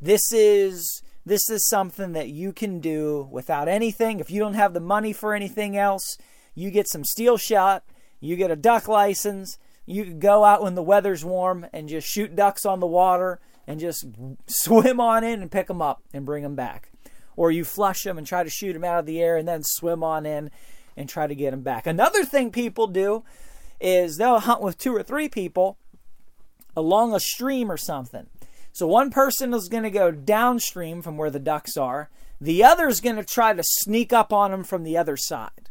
this 0.00 0.32
is 0.32 1.02
this 1.26 1.50
is 1.50 1.68
something 1.68 2.12
that 2.12 2.28
you 2.28 2.52
can 2.52 2.80
do 2.80 3.28
without 3.30 3.68
anything. 3.68 4.20
If 4.20 4.30
you 4.30 4.40
don't 4.40 4.54
have 4.54 4.72
the 4.72 4.80
money 4.80 5.12
for 5.12 5.34
anything 5.34 5.76
else, 5.76 6.16
you 6.54 6.70
get 6.70 6.88
some 6.88 7.04
steel 7.04 7.36
shot, 7.36 7.84
you 8.20 8.36
get 8.36 8.50
a 8.50 8.56
duck 8.56 8.88
license, 8.88 9.58
you 9.86 10.04
can 10.04 10.18
go 10.18 10.44
out 10.44 10.62
when 10.62 10.76
the 10.76 10.82
weather's 10.82 11.24
warm 11.24 11.66
and 11.72 11.88
just 11.88 12.08
shoot 12.08 12.36
ducks 12.36 12.64
on 12.64 12.80
the 12.80 12.86
water 12.86 13.40
and 13.66 13.80
just 13.80 14.06
swim 14.46 15.00
on 15.00 15.24
in 15.24 15.42
and 15.42 15.50
pick 15.50 15.66
them 15.66 15.82
up 15.82 16.02
and 16.12 16.24
bring 16.24 16.42
them 16.42 16.54
back. 16.54 16.89
Or 17.36 17.50
you 17.50 17.64
flush 17.64 18.02
them 18.02 18.18
and 18.18 18.26
try 18.26 18.42
to 18.42 18.50
shoot 18.50 18.72
them 18.72 18.84
out 18.84 18.98
of 18.98 19.06
the 19.06 19.20
air 19.20 19.36
and 19.36 19.48
then 19.48 19.62
swim 19.62 20.02
on 20.02 20.26
in 20.26 20.50
and 20.96 21.08
try 21.08 21.26
to 21.26 21.34
get 21.34 21.52
them 21.52 21.62
back. 21.62 21.86
Another 21.86 22.24
thing 22.24 22.50
people 22.50 22.86
do 22.86 23.24
is 23.80 24.16
they'll 24.16 24.40
hunt 24.40 24.60
with 24.60 24.78
two 24.78 24.94
or 24.94 25.02
three 25.02 25.28
people 25.28 25.78
along 26.76 27.14
a 27.14 27.20
stream 27.20 27.70
or 27.70 27.76
something. 27.76 28.26
So 28.72 28.86
one 28.86 29.10
person 29.10 29.52
is 29.54 29.68
going 29.68 29.82
to 29.82 29.90
go 29.90 30.10
downstream 30.10 31.02
from 31.02 31.16
where 31.16 31.30
the 31.30 31.38
ducks 31.38 31.76
are. 31.76 32.10
The 32.40 32.62
other 32.62 32.88
is 32.88 33.00
going 33.00 33.16
to 33.16 33.24
try 33.24 33.52
to 33.52 33.62
sneak 33.64 34.12
up 34.12 34.32
on 34.32 34.50
them 34.50 34.64
from 34.64 34.84
the 34.84 34.96
other 34.96 35.16
side. 35.16 35.70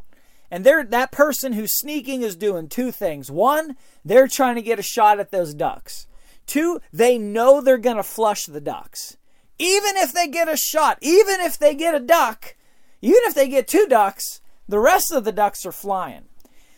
And 0.52 0.64
they 0.64 0.84
that 0.84 1.12
person 1.12 1.54
who's 1.54 1.78
sneaking 1.78 2.24
is 2.24 2.36
doing 2.36 2.68
two 2.68 2.92
things. 2.92 3.32
One, 3.32 3.76
they're 4.04 4.28
trying 4.28 4.56
to 4.56 4.62
get 4.62 4.80
a 4.80 4.84
shot 4.84 5.20
at 5.20 5.32
those 5.32 5.54
ducks. 5.54 6.08
Two, 6.48 6.82
they 6.92 7.18
know 7.18 7.62
they're 7.62 7.78
going 7.78 7.98
to 7.98 8.04
flush 8.04 8.46
the 8.46 8.62
ducks. 8.62 9.18
Even 9.60 9.98
if 9.98 10.14
they 10.14 10.28
get 10.28 10.48
a 10.48 10.58
shot, 10.58 10.98
even 11.02 11.42
if 11.42 11.60
they 11.60 11.76
get 11.76 11.94
a 11.94 12.00
duck, 12.00 12.56
even 13.02 13.20
if 13.24 13.36
they 13.36 13.48
get 13.48 13.68
two 13.68 13.86
ducks, 13.88 14.42
the 14.68 14.80
rest 14.80 15.12
of 15.12 15.26
the 15.26 15.32
ducks 15.32 15.66
are 15.66 15.72
flying. 15.72 16.24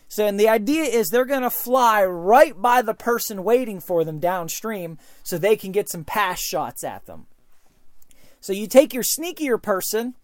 So, 0.08 0.26
and 0.26 0.38
the 0.38 0.48
idea 0.48 0.82
is 0.82 1.08
they're 1.08 1.24
going 1.24 1.40
to 1.40 1.48
fly 1.48 2.04
right 2.04 2.60
by 2.60 2.82
the 2.82 2.92
person 2.92 3.44
waiting 3.44 3.80
for 3.80 4.04
them 4.04 4.18
downstream 4.18 4.98
so 5.22 5.38
they 5.38 5.56
can 5.56 5.72
get 5.72 5.88
some 5.88 6.04
pass 6.04 6.38
shots 6.38 6.84
at 6.84 7.06
them. 7.06 7.26
So, 8.40 8.52
you 8.52 8.66
take 8.66 8.92
your 8.92 9.04
sneakier 9.04 9.62
person 9.62 10.14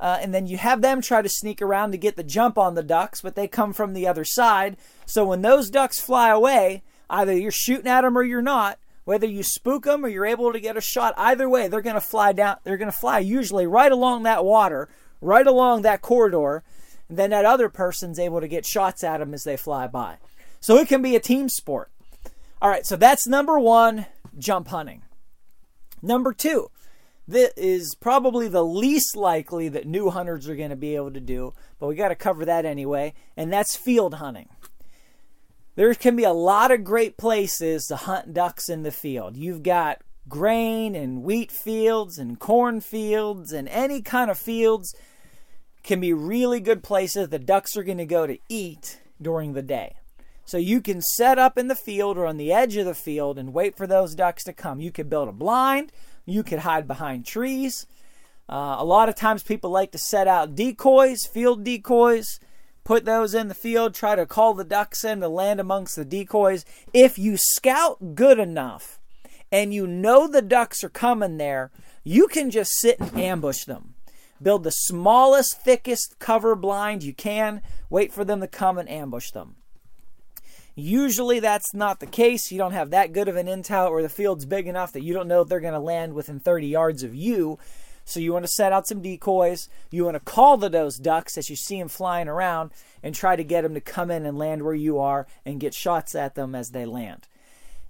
uh, 0.00 0.18
and 0.20 0.34
then 0.34 0.48
you 0.48 0.56
have 0.56 0.82
them 0.82 1.00
try 1.00 1.22
to 1.22 1.28
sneak 1.28 1.62
around 1.62 1.92
to 1.92 1.98
get 1.98 2.16
the 2.16 2.24
jump 2.24 2.58
on 2.58 2.74
the 2.74 2.82
ducks, 2.82 3.20
but 3.20 3.36
they 3.36 3.46
come 3.46 3.72
from 3.72 3.92
the 3.92 4.08
other 4.08 4.24
side. 4.24 4.76
So, 5.04 5.24
when 5.24 5.42
those 5.42 5.70
ducks 5.70 6.00
fly 6.00 6.30
away, 6.30 6.82
either 7.08 7.32
you're 7.36 7.52
shooting 7.52 7.86
at 7.86 8.00
them 8.00 8.18
or 8.18 8.24
you're 8.24 8.42
not. 8.42 8.80
Whether 9.06 9.26
you 9.26 9.42
spook 9.42 9.84
them 9.84 10.04
or 10.04 10.08
you're 10.08 10.26
able 10.26 10.52
to 10.52 10.60
get 10.60 10.76
a 10.76 10.82
shot, 10.82 11.14
either 11.16 11.48
way, 11.48 11.68
they're 11.68 11.80
going 11.80 11.94
to 11.94 12.00
fly 12.00 12.32
down. 12.32 12.58
They're 12.64 12.76
going 12.76 12.90
to 12.90 12.96
fly 12.96 13.20
usually 13.20 13.66
right 13.66 13.90
along 13.90 14.24
that 14.24 14.44
water, 14.44 14.90
right 15.22 15.46
along 15.46 15.82
that 15.82 16.02
corridor 16.02 16.62
and 17.08 17.18
then 17.18 17.30
that 17.30 17.44
other 17.44 17.68
person's 17.68 18.18
able 18.18 18.40
to 18.40 18.48
get 18.48 18.66
shots 18.66 19.04
at 19.04 19.18
them 19.18 19.34
as 19.34 19.44
they 19.44 19.56
fly 19.56 19.86
by. 19.86 20.16
So 20.60 20.76
it 20.78 20.88
can 20.88 21.02
be 21.02 21.14
a 21.14 21.20
team 21.20 21.48
sport. 21.48 21.90
All 22.60 22.68
right, 22.68 22.86
so 22.86 22.96
that's 22.96 23.26
number 23.26 23.58
one 23.58 24.06
jump 24.38 24.68
hunting. 24.68 25.02
Number 26.02 26.32
two, 26.32 26.70
that 27.28 27.52
is 27.56 27.94
probably 27.94 28.48
the 28.48 28.64
least 28.64 29.16
likely 29.16 29.68
that 29.68 29.86
new 29.86 30.10
hunters 30.10 30.48
are 30.48 30.56
going 30.56 30.70
to 30.70 30.76
be 30.76 30.96
able 30.96 31.12
to 31.12 31.20
do, 31.20 31.54
but 31.78 31.86
we 31.86 31.94
got 31.94 32.08
to 32.08 32.14
cover 32.14 32.44
that 32.44 32.64
anyway, 32.64 33.14
and 33.36 33.52
that's 33.52 33.76
field 33.76 34.14
hunting. 34.14 34.48
There 35.76 35.94
can 35.94 36.16
be 36.16 36.24
a 36.24 36.32
lot 36.32 36.70
of 36.70 36.84
great 36.84 37.18
places 37.18 37.84
to 37.86 37.96
hunt 37.96 38.32
ducks 38.32 38.70
in 38.70 38.82
the 38.82 38.90
field. 38.90 39.36
You've 39.36 39.62
got 39.62 40.00
grain 40.26 40.94
and 40.94 41.22
wheat 41.22 41.52
fields 41.52 42.18
and 42.18 42.40
corn 42.40 42.80
fields 42.80 43.52
and 43.52 43.68
any 43.68 44.00
kind 44.00 44.30
of 44.30 44.38
fields 44.38 44.94
can 45.82 46.00
be 46.00 46.12
really 46.12 46.58
good 46.60 46.82
places 46.82 47.28
the 47.28 47.38
ducks 47.38 47.76
are 47.76 47.84
going 47.84 47.98
to 47.98 48.06
go 48.06 48.26
to 48.26 48.38
eat 48.48 49.00
during 49.20 49.52
the 49.52 49.62
day. 49.62 49.94
So 50.46 50.56
you 50.56 50.80
can 50.80 51.02
set 51.02 51.38
up 51.38 51.58
in 51.58 51.68
the 51.68 51.74
field 51.74 52.16
or 52.16 52.24
on 52.24 52.38
the 52.38 52.52
edge 52.52 52.76
of 52.76 52.86
the 52.86 52.94
field 52.94 53.38
and 53.38 53.52
wait 53.52 53.76
for 53.76 53.86
those 53.86 54.14
ducks 54.14 54.44
to 54.44 54.52
come. 54.52 54.80
You 54.80 54.90
could 54.90 55.10
build 55.10 55.28
a 55.28 55.32
blind, 55.32 55.92
you 56.24 56.42
could 56.42 56.60
hide 56.60 56.88
behind 56.88 57.26
trees. 57.26 57.86
Uh, 58.48 58.76
a 58.78 58.84
lot 58.84 59.08
of 59.08 59.14
times 59.14 59.42
people 59.42 59.70
like 59.70 59.92
to 59.92 59.98
set 59.98 60.26
out 60.26 60.54
decoys, 60.54 61.26
field 61.26 61.64
decoys, 61.64 62.40
put 62.86 63.04
those 63.04 63.34
in 63.34 63.48
the 63.48 63.54
field, 63.54 63.92
try 63.94 64.14
to 64.14 64.24
call 64.24 64.54
the 64.54 64.64
ducks 64.64 65.02
in 65.02 65.18
to 65.20 65.28
land 65.28 65.58
amongst 65.58 65.96
the 65.96 66.04
decoys. 66.04 66.64
If 66.94 67.18
you 67.18 67.36
scout 67.36 68.14
good 68.14 68.38
enough 68.38 69.00
and 69.50 69.74
you 69.74 69.88
know 69.88 70.28
the 70.28 70.40
ducks 70.40 70.84
are 70.84 70.88
coming 70.88 71.36
there, 71.36 71.72
you 72.04 72.28
can 72.28 72.48
just 72.48 72.70
sit 72.78 73.00
and 73.00 73.18
ambush 73.18 73.64
them. 73.64 73.94
Build 74.40 74.62
the 74.62 74.70
smallest, 74.70 75.60
thickest 75.60 76.20
cover 76.20 76.54
blind 76.54 77.02
you 77.02 77.12
can. 77.12 77.60
Wait 77.90 78.12
for 78.12 78.24
them 78.24 78.40
to 78.40 78.46
come 78.46 78.78
and 78.78 78.88
ambush 78.88 79.32
them. 79.32 79.56
Usually 80.76 81.40
that's 81.40 81.74
not 81.74 81.98
the 81.98 82.06
case. 82.06 82.52
You 82.52 82.58
don't 82.58 82.72
have 82.72 82.90
that 82.90 83.12
good 83.12 83.26
of 83.26 83.34
an 83.34 83.48
intel 83.48 83.90
or 83.90 84.00
the 84.00 84.08
field's 84.08 84.46
big 84.46 84.68
enough 84.68 84.92
that 84.92 85.02
you 85.02 85.12
don't 85.12 85.26
know 85.26 85.40
if 85.40 85.48
they're 85.48 85.58
going 85.58 85.72
to 85.72 85.80
land 85.80 86.14
within 86.14 86.38
30 86.38 86.68
yards 86.68 87.02
of 87.02 87.16
you. 87.16 87.58
So 88.06 88.20
you 88.20 88.32
want 88.32 88.44
to 88.44 88.50
set 88.50 88.72
out 88.72 88.86
some 88.86 89.02
decoys. 89.02 89.68
You 89.90 90.04
want 90.04 90.14
to 90.14 90.20
call 90.20 90.56
to 90.58 90.68
those 90.68 90.96
ducks 90.96 91.36
as 91.36 91.50
you 91.50 91.56
see 91.56 91.78
them 91.78 91.88
flying 91.88 92.28
around 92.28 92.70
and 93.02 93.14
try 93.14 93.36
to 93.36 93.44
get 93.44 93.62
them 93.62 93.74
to 93.74 93.80
come 93.80 94.10
in 94.10 94.24
and 94.24 94.38
land 94.38 94.62
where 94.62 94.74
you 94.74 94.98
are 94.98 95.26
and 95.44 95.60
get 95.60 95.74
shots 95.74 96.14
at 96.14 96.36
them 96.36 96.54
as 96.54 96.70
they 96.70 96.86
land. 96.86 97.26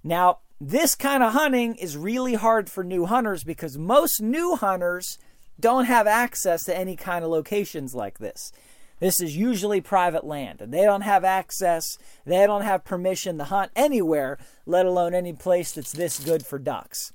Now, 0.03 0.39
this 0.59 0.95
kind 0.95 1.21
of 1.21 1.33
hunting 1.33 1.75
is 1.75 1.95
really 1.95 2.33
hard 2.33 2.67
for 2.67 2.83
new 2.83 3.05
hunters 3.05 3.43
because 3.43 3.77
most 3.77 4.19
new 4.19 4.55
hunters 4.55 5.19
don't 5.59 5.85
have 5.85 6.07
access 6.07 6.63
to 6.63 6.75
any 6.75 6.95
kind 6.95 7.23
of 7.23 7.29
locations 7.29 7.93
like 7.93 8.17
this. 8.17 8.51
This 8.99 9.19
is 9.19 9.37
usually 9.37 9.81
private 9.81 10.23
land, 10.25 10.59
and 10.59 10.73
they 10.73 10.81
don't 10.81 11.01
have 11.01 11.23
access, 11.23 11.99
they 12.25 12.47
don't 12.47 12.63
have 12.63 12.83
permission 12.83 13.37
to 13.37 13.43
hunt 13.43 13.71
anywhere, 13.75 14.39
let 14.65 14.87
alone 14.87 15.13
any 15.13 15.33
place 15.33 15.71
that's 15.71 15.91
this 15.91 16.19
good 16.19 16.43
for 16.43 16.57
ducks. 16.57 17.13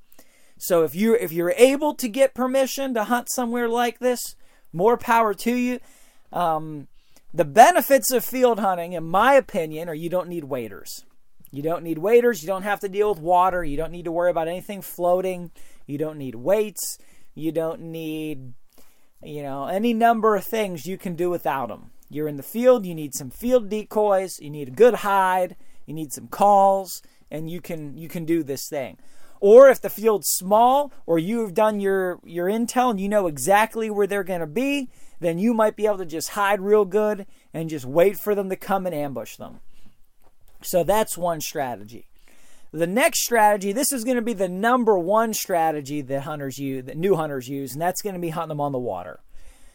So 0.62 0.84
if 0.84 0.94
you 0.94 1.14
if 1.14 1.32
you're 1.32 1.54
able 1.56 1.92
to 1.94 2.08
get 2.08 2.34
permission 2.34 2.94
to 2.94 3.02
hunt 3.02 3.28
somewhere 3.32 3.68
like 3.68 3.98
this, 3.98 4.36
more 4.72 4.96
power 4.96 5.34
to 5.34 5.52
you. 5.52 5.80
Um, 6.32 6.86
the 7.34 7.44
benefits 7.44 8.12
of 8.12 8.24
field 8.24 8.60
hunting, 8.60 8.92
in 8.92 9.02
my 9.02 9.34
opinion, 9.34 9.88
are 9.88 9.94
you 9.94 10.08
don't 10.08 10.28
need 10.28 10.44
waders. 10.44 11.04
You 11.50 11.64
don't 11.64 11.82
need 11.82 11.98
waders. 11.98 12.44
You 12.44 12.46
don't 12.46 12.62
have 12.62 12.78
to 12.78 12.88
deal 12.88 13.12
with 13.12 13.18
water. 13.18 13.64
You 13.64 13.76
don't 13.76 13.90
need 13.90 14.04
to 14.04 14.12
worry 14.12 14.30
about 14.30 14.46
anything 14.46 14.82
floating. 14.82 15.50
You 15.84 15.98
don't 15.98 16.16
need 16.16 16.36
weights. 16.36 16.96
You 17.34 17.50
don't 17.50 17.80
need, 17.80 18.52
you 19.20 19.42
know, 19.42 19.66
any 19.66 19.92
number 19.92 20.36
of 20.36 20.44
things 20.44 20.86
you 20.86 20.96
can 20.96 21.16
do 21.16 21.28
without 21.28 21.70
them. 21.70 21.90
You're 22.08 22.28
in 22.28 22.36
the 22.36 22.42
field, 22.44 22.86
you 22.86 22.94
need 22.94 23.14
some 23.14 23.30
field 23.30 23.68
decoys, 23.68 24.38
you 24.38 24.50
need 24.50 24.68
a 24.68 24.72
good 24.72 24.96
hide, 24.96 25.56
you 25.86 25.94
need 25.94 26.12
some 26.12 26.28
calls, 26.28 27.02
and 27.32 27.50
you 27.50 27.60
can 27.60 27.96
you 27.96 28.06
can 28.06 28.24
do 28.24 28.44
this 28.44 28.68
thing. 28.68 28.98
Or 29.42 29.68
if 29.68 29.80
the 29.80 29.90
field's 29.90 30.28
small 30.28 30.92
or 31.04 31.18
you've 31.18 31.52
done 31.52 31.80
your 31.80 32.20
your 32.22 32.46
intel 32.46 32.90
and 32.90 33.00
you 33.00 33.08
know 33.08 33.26
exactly 33.26 33.90
where 33.90 34.06
they're 34.06 34.22
going 34.22 34.38
to 34.38 34.46
be, 34.46 34.88
then 35.18 35.40
you 35.40 35.52
might 35.52 35.74
be 35.74 35.84
able 35.84 35.98
to 35.98 36.06
just 36.06 36.30
hide 36.30 36.60
real 36.60 36.84
good 36.84 37.26
and 37.52 37.68
just 37.68 37.84
wait 37.84 38.16
for 38.16 38.36
them 38.36 38.48
to 38.50 38.56
come 38.56 38.86
and 38.86 38.94
ambush 38.94 39.34
them. 39.36 39.58
So 40.62 40.84
that's 40.84 41.18
one 41.18 41.40
strategy. 41.40 42.06
The 42.70 42.86
next 42.86 43.24
strategy, 43.24 43.72
this 43.72 43.90
is 43.90 44.04
going 44.04 44.14
to 44.14 44.22
be 44.22 44.32
the 44.32 44.48
number 44.48 44.96
one 44.96 45.34
strategy 45.34 46.02
that 46.02 46.22
hunters 46.22 46.60
use, 46.60 46.84
that 46.84 46.96
new 46.96 47.16
hunters 47.16 47.48
use, 47.48 47.72
and 47.72 47.82
that's 47.82 48.00
going 48.00 48.14
to 48.14 48.20
be 48.20 48.30
hunting 48.30 48.50
them 48.50 48.60
on 48.60 48.70
the 48.70 48.78
water. 48.78 49.18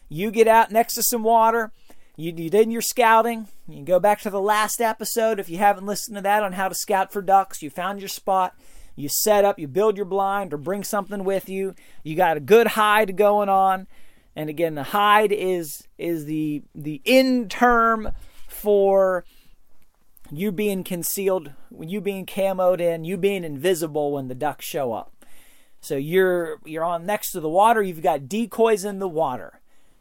You 0.08 0.30
get 0.30 0.48
out 0.48 0.72
next 0.72 0.94
to 0.94 1.02
some 1.02 1.22
water, 1.22 1.72
you, 2.16 2.32
you 2.34 2.48
did 2.48 2.72
your 2.72 2.80
scouting. 2.80 3.48
You 3.68 3.84
go 3.84 4.00
back 4.00 4.22
to 4.22 4.30
the 4.30 4.40
last 4.40 4.80
episode 4.80 5.38
if 5.38 5.50
you 5.50 5.58
haven't 5.58 5.86
listened 5.86 6.16
to 6.16 6.22
that 6.22 6.42
on 6.42 6.54
how 6.54 6.68
to 6.68 6.74
scout 6.74 7.12
for 7.12 7.20
ducks. 7.20 7.60
You 7.60 7.68
found 7.68 8.00
your 8.00 8.08
spot. 8.08 8.56
You 8.98 9.08
set 9.08 9.44
up, 9.44 9.60
you 9.60 9.68
build 9.68 9.96
your 9.96 10.06
blind 10.06 10.52
or 10.52 10.56
bring 10.56 10.82
something 10.82 11.22
with 11.22 11.48
you. 11.48 11.76
You 12.02 12.16
got 12.16 12.36
a 12.36 12.40
good 12.40 12.66
hide 12.66 13.16
going 13.16 13.48
on. 13.48 13.86
And 14.34 14.50
again, 14.50 14.74
the 14.74 14.82
hide 14.82 15.32
is 15.32 15.86
is 15.98 16.24
the 16.24 16.62
the 16.74 17.00
in 17.04 17.48
term 17.48 18.10
for 18.48 19.24
you 20.30 20.50
being 20.50 20.82
concealed, 20.82 21.52
you 21.80 22.00
being 22.00 22.26
camoed 22.26 22.80
in, 22.80 23.04
you 23.04 23.16
being 23.16 23.44
invisible 23.44 24.12
when 24.12 24.26
the 24.26 24.34
ducks 24.34 24.66
show 24.66 24.92
up. 24.92 25.24
So 25.80 25.96
you're 25.96 26.58
you're 26.64 26.84
on 26.84 27.06
next 27.06 27.30
to 27.32 27.40
the 27.40 27.48
water, 27.48 27.80
you've 27.80 28.02
got 28.02 28.28
decoys 28.28 28.84
in 28.84 28.98
the 28.98 29.08
water. 29.08 29.60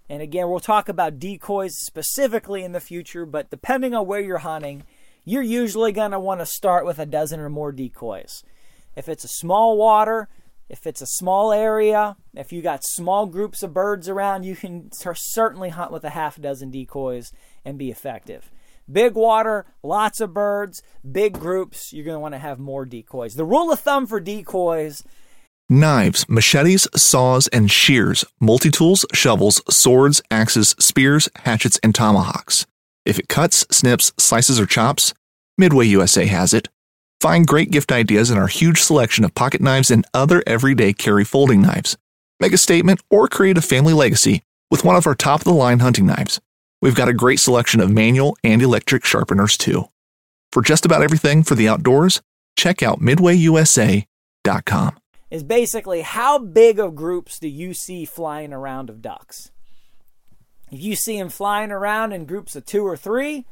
And 0.09 0.23
again, 0.23 0.49
we'll 0.49 0.59
talk 0.59 0.89
about 0.89 1.19
decoys 1.19 1.77
specifically 1.77 2.63
in 2.63 2.71
the 2.71 2.79
future, 2.79 3.25
but 3.25 3.51
depending 3.51 3.93
on 3.93 4.07
where 4.07 4.21
you're 4.21 4.39
hunting, 4.39 4.83
you're 5.25 5.43
usually 5.43 5.91
going 5.91 6.11
to 6.11 6.19
want 6.19 6.39
to 6.39 6.45
start 6.45 6.85
with 6.85 6.97
a 6.97 7.05
dozen 7.05 7.39
or 7.39 7.49
more 7.49 7.73
decoys. 7.73 8.43
If 8.97 9.07
it's 9.07 9.23
a 9.23 9.29
small 9.29 9.77
water, 9.77 10.27
If 10.69 10.85
it's 10.85 11.01
a 11.01 11.07
small 11.07 11.53
area, 11.53 12.17
if 12.33 12.51
you 12.51 12.61
got 12.61 12.83
small 12.83 13.25
groups 13.25 13.63
of 13.63 13.73
birds 13.73 14.09
around, 14.09 14.43
you 14.43 14.53
can 14.53 14.89
certainly 15.15 15.69
hunt 15.69 15.93
with 15.93 16.03
a 16.03 16.09
half 16.09 16.35
dozen 16.41 16.71
decoys 16.71 17.31
and 17.63 17.77
be 17.77 17.89
effective. 17.89 18.51
Big 18.91 19.13
water, 19.13 19.65
lots 19.81 20.19
of 20.19 20.33
birds, 20.33 20.81
big 21.09 21.39
groups, 21.39 21.93
you're 21.93 22.03
going 22.03 22.15
to 22.15 22.19
want 22.19 22.33
to 22.33 22.39
have 22.39 22.59
more 22.59 22.85
decoys. 22.85 23.35
The 23.35 23.45
rule 23.45 23.71
of 23.71 23.79
thumb 23.79 24.07
for 24.07 24.19
decoys 24.19 25.03
Knives, 25.69 26.27
machetes, 26.29 26.87
saws, 26.95 27.47
and 27.49 27.69
shears, 27.69 28.25
multi 28.39 28.71
tools, 28.71 29.05
shovels, 29.13 29.61
swords, 29.69 30.21
axes, 30.31 30.75
spears, 30.79 31.29
hatchets, 31.45 31.79
and 31.83 31.93
tomahawks. 31.93 32.65
If 33.05 33.19
it 33.19 33.29
cuts, 33.29 33.65
snips, 33.69 34.11
slices, 34.17 34.59
or 34.59 34.65
chops, 34.65 35.13
Midway 35.57 35.87
USA 35.87 36.25
has 36.25 36.53
it. 36.53 36.69
Find 37.19 37.47
great 37.47 37.71
gift 37.71 37.91
ideas 37.91 38.29
in 38.29 38.37
our 38.37 38.47
huge 38.47 38.79
selection 38.81 39.25
of 39.25 39.33
pocket 39.33 39.59
knives 39.59 39.89
and 39.89 40.05
other 40.13 40.43
everyday 40.45 40.93
carry 40.93 41.25
folding 41.25 41.61
knives. 41.61 41.97
Make 42.39 42.53
a 42.53 42.57
statement 42.57 43.01
or 43.09 43.27
create 43.27 43.57
a 43.57 43.61
family 43.61 43.93
legacy 43.93 44.43
with 44.69 44.83
one 44.83 44.95
of 44.95 45.07
our 45.07 45.15
top 45.15 45.39
of 45.41 45.45
the 45.45 45.53
line 45.53 45.79
hunting 45.79 46.05
knives. 46.05 46.39
We've 46.79 46.93
got 46.93 47.09
a 47.09 47.13
great 47.13 47.39
selection 47.39 47.81
of 47.81 47.89
manual 47.89 48.37
and 48.43 48.61
electric 48.61 49.03
sharpeners 49.03 49.57
too. 49.57 49.89
For 50.51 50.61
just 50.61 50.85
about 50.85 51.01
everything 51.01 51.41
for 51.41 51.55
the 51.55 51.67
outdoors, 51.67 52.21
check 52.55 52.83
out 52.83 52.99
midwayusa.com. 52.99 54.97
Is 55.29 55.43
basically 55.43 56.01
how 56.01 56.37
big 56.37 56.79
of 56.79 56.95
groups 56.95 57.39
do 57.39 57.47
you 57.47 57.73
see 57.73 58.05
flying 58.05 58.53
around 58.53 58.91
of 58.91 59.01
ducks? 59.01 59.51
If 60.71 60.81
you 60.81 60.95
see 60.95 61.17
them 61.17 61.29
flying 61.29 61.71
around 61.71 62.13
in 62.13 62.25
groups 62.25 62.55
of 62.55 62.65
two 62.65 62.85
or 62.85 62.95
three, 62.95 63.45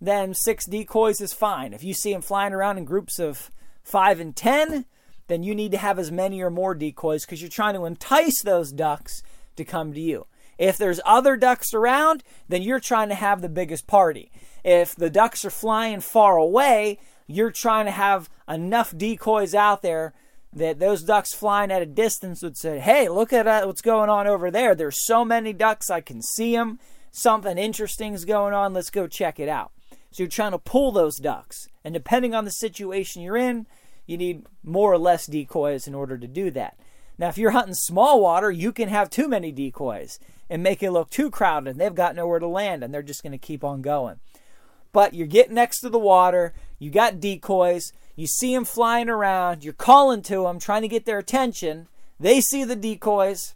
then 0.00 0.34
six 0.34 0.66
decoys 0.66 1.20
is 1.20 1.32
fine. 1.32 1.72
If 1.72 1.84
you 1.84 1.94
see 1.94 2.12
them 2.12 2.22
flying 2.22 2.52
around 2.52 2.78
in 2.78 2.84
groups 2.84 3.18
of 3.18 3.50
five 3.82 4.20
and 4.20 4.34
ten, 4.34 4.86
then 5.28 5.42
you 5.42 5.54
need 5.54 5.72
to 5.72 5.78
have 5.78 5.98
as 5.98 6.10
many 6.10 6.40
or 6.40 6.50
more 6.50 6.74
decoys 6.74 7.24
because 7.24 7.40
you're 7.40 7.50
trying 7.50 7.74
to 7.74 7.84
entice 7.84 8.42
those 8.42 8.72
ducks 8.72 9.22
to 9.56 9.64
come 9.64 9.92
to 9.92 10.00
you. 10.00 10.26
If 10.58 10.76
there's 10.76 11.00
other 11.04 11.36
ducks 11.36 11.72
around, 11.72 12.22
then 12.48 12.62
you're 12.62 12.80
trying 12.80 13.08
to 13.08 13.14
have 13.14 13.40
the 13.40 13.48
biggest 13.48 13.86
party. 13.86 14.30
If 14.64 14.94
the 14.94 15.08
ducks 15.08 15.44
are 15.44 15.50
flying 15.50 16.00
far 16.00 16.36
away, 16.36 16.98
you're 17.26 17.50
trying 17.50 17.86
to 17.86 17.92
have 17.92 18.28
enough 18.48 18.96
decoys 18.96 19.54
out 19.54 19.82
there 19.82 20.12
that 20.52 20.80
those 20.80 21.04
ducks 21.04 21.32
flying 21.32 21.70
at 21.70 21.80
a 21.80 21.86
distance 21.86 22.42
would 22.42 22.58
say, 22.58 22.80
"Hey, 22.80 23.08
look 23.08 23.32
at 23.32 23.46
uh, 23.46 23.62
what's 23.64 23.82
going 23.82 24.10
on 24.10 24.26
over 24.26 24.50
there. 24.50 24.74
There's 24.74 25.06
so 25.06 25.24
many 25.24 25.52
ducks, 25.52 25.90
I 25.90 26.00
can 26.00 26.22
see 26.22 26.56
them. 26.56 26.78
Something 27.12 27.56
interesting 27.56 28.14
is 28.14 28.24
going 28.24 28.52
on. 28.52 28.74
Let's 28.74 28.90
go 28.90 29.06
check 29.06 29.38
it 29.38 29.48
out." 29.48 29.72
So 30.10 30.22
you're 30.22 30.30
trying 30.30 30.52
to 30.52 30.58
pull 30.58 30.90
those 30.90 31.16
ducks, 31.16 31.68
and 31.84 31.94
depending 31.94 32.34
on 32.34 32.44
the 32.44 32.50
situation 32.50 33.22
you're 33.22 33.36
in, 33.36 33.66
you 34.06 34.16
need 34.16 34.44
more 34.64 34.92
or 34.92 34.98
less 34.98 35.26
decoys 35.26 35.86
in 35.86 35.94
order 35.94 36.18
to 36.18 36.26
do 36.26 36.50
that. 36.50 36.76
Now, 37.16 37.28
if 37.28 37.38
you're 37.38 37.50
hunting 37.50 37.74
small 37.74 38.20
water, 38.20 38.50
you 38.50 38.72
can 38.72 38.88
have 38.88 39.10
too 39.10 39.28
many 39.28 39.52
decoys 39.52 40.18
and 40.48 40.62
make 40.62 40.82
it 40.82 40.90
look 40.90 41.10
too 41.10 41.30
crowded. 41.30 41.70
And 41.70 41.80
They've 41.80 41.94
got 41.94 42.16
nowhere 42.16 42.38
to 42.38 42.46
land 42.46 42.82
and 42.82 42.92
they're 42.92 43.02
just 43.02 43.22
going 43.22 43.32
to 43.32 43.38
keep 43.38 43.62
on 43.62 43.82
going. 43.82 44.18
But 44.92 45.14
you're 45.14 45.26
getting 45.26 45.54
next 45.54 45.80
to 45.80 45.90
the 45.90 45.98
water, 45.98 46.54
you 46.78 46.90
got 46.90 47.20
decoys, 47.20 47.92
you 48.16 48.26
see 48.26 48.54
them 48.54 48.64
flying 48.64 49.08
around, 49.08 49.62
you're 49.62 49.72
calling 49.72 50.22
to 50.22 50.42
them, 50.42 50.58
trying 50.58 50.82
to 50.82 50.88
get 50.88 51.04
their 51.04 51.18
attention. 51.18 51.86
They 52.18 52.40
see 52.40 52.64
the 52.64 52.74
decoys, 52.74 53.54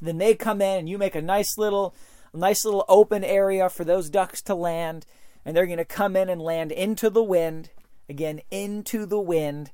then 0.00 0.18
they 0.18 0.34
come 0.34 0.62
in 0.62 0.78
and 0.78 0.88
you 0.88 0.96
make 0.96 1.14
a 1.14 1.22
nice 1.22 1.58
little 1.58 1.94
nice 2.32 2.64
little 2.64 2.84
open 2.88 3.24
area 3.24 3.68
for 3.68 3.84
those 3.84 4.08
ducks 4.08 4.40
to 4.42 4.54
land 4.54 5.04
and 5.48 5.56
they're 5.56 5.64
going 5.64 5.78
to 5.78 5.84
come 5.86 6.14
in 6.14 6.28
and 6.28 6.42
land 6.42 6.70
into 6.70 7.08
the 7.08 7.22
wind, 7.22 7.70
again 8.06 8.42
into 8.50 9.06
the 9.06 9.18
wind 9.18 9.70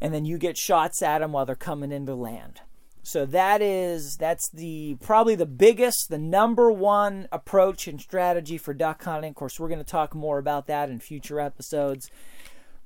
and 0.00 0.14
then 0.14 0.24
you 0.24 0.38
get 0.38 0.56
shots 0.56 1.02
at 1.02 1.18
them 1.18 1.32
while 1.32 1.44
they're 1.44 1.56
coming 1.56 1.90
into 1.90 2.14
land. 2.14 2.60
So 3.02 3.26
that 3.26 3.60
is 3.60 4.16
that's 4.18 4.48
the 4.50 4.96
probably 5.00 5.34
the 5.34 5.46
biggest, 5.46 6.10
the 6.10 6.18
number 6.18 6.70
one 6.70 7.26
approach 7.32 7.88
and 7.88 8.00
strategy 8.00 8.56
for 8.56 8.72
duck 8.72 9.02
hunting. 9.02 9.30
Of 9.30 9.34
course, 9.34 9.58
we're 9.58 9.68
going 9.68 9.80
to 9.80 9.84
talk 9.84 10.14
more 10.14 10.38
about 10.38 10.68
that 10.68 10.90
in 10.90 11.00
future 11.00 11.40
episodes, 11.40 12.08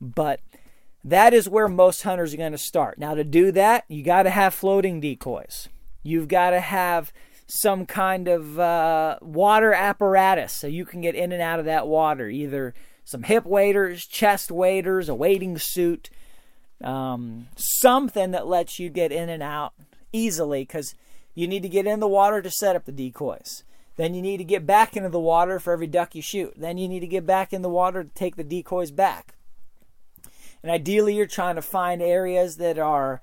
but 0.01 0.41
that 1.05 1.35
is 1.35 1.47
where 1.47 1.69
most 1.69 2.05
hunters 2.05 2.33
are 2.33 2.39
going 2.39 2.53
to 2.53 2.59
start. 2.59 2.99
Now, 2.99 3.15
to 3.15 3.25
do 3.25 3.53
that, 3.53 3.85
you 3.89 4.03
got 4.03 4.23
to 4.23 4.31
have 4.31 4.55
floating 4.55 4.99
decoys. 4.99 5.69
You've 6.03 6.29
got 6.29 6.51
to 6.51 6.61
have 6.61 7.13
some 7.61 7.87
kind 7.87 8.29
of 8.29 8.59
uh, 8.59 9.19
water 9.21 9.73
apparatus 9.73 10.53
so 10.53 10.67
you 10.67 10.85
can 10.85 11.01
get 11.01 11.15
in 11.15 11.33
and 11.33 11.43
out 11.43 11.59
of 11.59 11.67
that 11.67 11.87
water, 11.87 12.29
either 12.29 12.75
some 13.05 13.25
hip 13.25 13.45
waders, 13.45 14.07
chest 14.07 14.51
waders, 14.51 15.09
a 15.09 15.15
wading 15.15 15.59
suit 15.59 16.09
um, 16.83 17.49
something 17.57 18.33
that 18.33 18.47
lets 18.47 18.79
you 18.79 18.89
get 18.91 19.13
in 19.13 19.29
and 19.29 19.43
out 19.43 19.73
easily 20.13 20.63
because 20.63 20.95
you 21.35 21.47
need 21.47 21.63
to 21.63 21.69
get 21.69 21.87
in 21.87 22.01
the 22.01 22.09
water 22.09 22.43
to 22.43 22.51
set 22.51 22.77
up 22.77 22.85
the 22.85 22.93
decoys. 22.93 23.65
Then 23.97 24.15
you 24.15 24.23
need 24.23 24.39
to 24.39 24.45
get 24.45 24.67
back 24.67 24.97
into 24.97 25.09
the 25.09 25.21
water 25.21 25.59
for 25.59 25.73
every 25.73 25.87
duck 25.87 26.15
you 26.15 26.23
shoot. 26.23 26.55
Then 26.57 26.79
you 26.79 26.89
need 26.89 27.01
to 27.01 27.07
get 27.07 27.27
back 27.27 27.53
in 27.53 27.63
the 27.63 27.69
water 27.69 28.05
to 28.05 28.11
take 28.11 28.37
the 28.37 28.45
decoys 28.45 28.91
back. 28.91 29.35
And 30.63 30.71
ideally, 30.71 31.15
you're 31.15 31.27
trying 31.27 31.57
to 31.57 31.63
find 31.63 32.01
areas 32.01 32.57
that 32.57 32.79
are, 32.79 33.21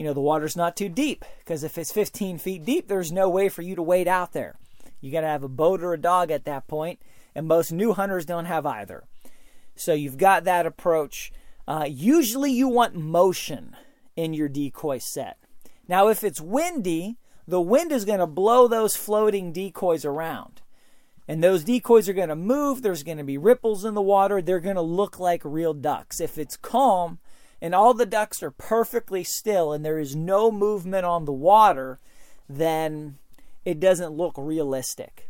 you 0.00 0.06
know, 0.06 0.14
the 0.14 0.20
water's 0.22 0.56
not 0.56 0.78
too 0.78 0.88
deep. 0.88 1.26
Because 1.40 1.62
if 1.62 1.76
it's 1.76 1.92
15 1.92 2.38
feet 2.38 2.64
deep, 2.64 2.88
there's 2.88 3.12
no 3.12 3.28
way 3.28 3.50
for 3.50 3.60
you 3.60 3.76
to 3.76 3.82
wade 3.82 4.08
out 4.08 4.32
there. 4.32 4.56
You 4.98 5.12
got 5.12 5.20
to 5.20 5.26
have 5.26 5.44
a 5.44 5.48
boat 5.48 5.82
or 5.82 5.92
a 5.92 6.00
dog 6.00 6.30
at 6.30 6.46
that 6.46 6.66
point, 6.66 7.02
and 7.34 7.46
most 7.46 7.70
new 7.70 7.92
hunters 7.92 8.24
don't 8.24 8.46
have 8.46 8.64
either. 8.64 9.04
So 9.76 9.92
you've 9.92 10.16
got 10.16 10.44
that 10.44 10.64
approach. 10.64 11.34
Uh, 11.68 11.84
usually 11.86 12.50
you 12.50 12.66
want 12.66 12.94
motion 12.94 13.76
in 14.16 14.32
your 14.32 14.48
decoy 14.48 14.96
set. 14.96 15.36
Now, 15.86 16.08
if 16.08 16.24
it's 16.24 16.40
windy, 16.40 17.18
the 17.46 17.60
wind 17.60 17.92
is 17.92 18.06
going 18.06 18.20
to 18.20 18.26
blow 18.26 18.68
those 18.68 18.96
floating 18.96 19.52
decoys 19.52 20.06
around. 20.06 20.62
And 21.28 21.44
those 21.44 21.62
decoys 21.62 22.08
are 22.08 22.14
going 22.14 22.30
to 22.30 22.36
move. 22.36 22.80
There's 22.80 23.02
going 23.02 23.18
to 23.18 23.24
be 23.24 23.36
ripples 23.36 23.84
in 23.84 23.92
the 23.92 24.00
water. 24.00 24.40
They're 24.40 24.60
going 24.60 24.76
to 24.76 24.80
look 24.80 25.20
like 25.20 25.42
real 25.44 25.74
ducks. 25.74 26.22
If 26.22 26.38
it's 26.38 26.56
calm 26.56 27.18
and 27.60 27.74
all 27.74 27.94
the 27.94 28.06
ducks 28.06 28.42
are 28.42 28.50
perfectly 28.50 29.24
still 29.24 29.72
and 29.72 29.84
there 29.84 29.98
is 29.98 30.16
no 30.16 30.50
movement 30.50 31.04
on 31.04 31.24
the 31.24 31.32
water, 31.32 31.98
then 32.48 33.18
it 33.64 33.80
doesn't 33.80 34.12
look 34.12 34.34
realistic. 34.36 35.28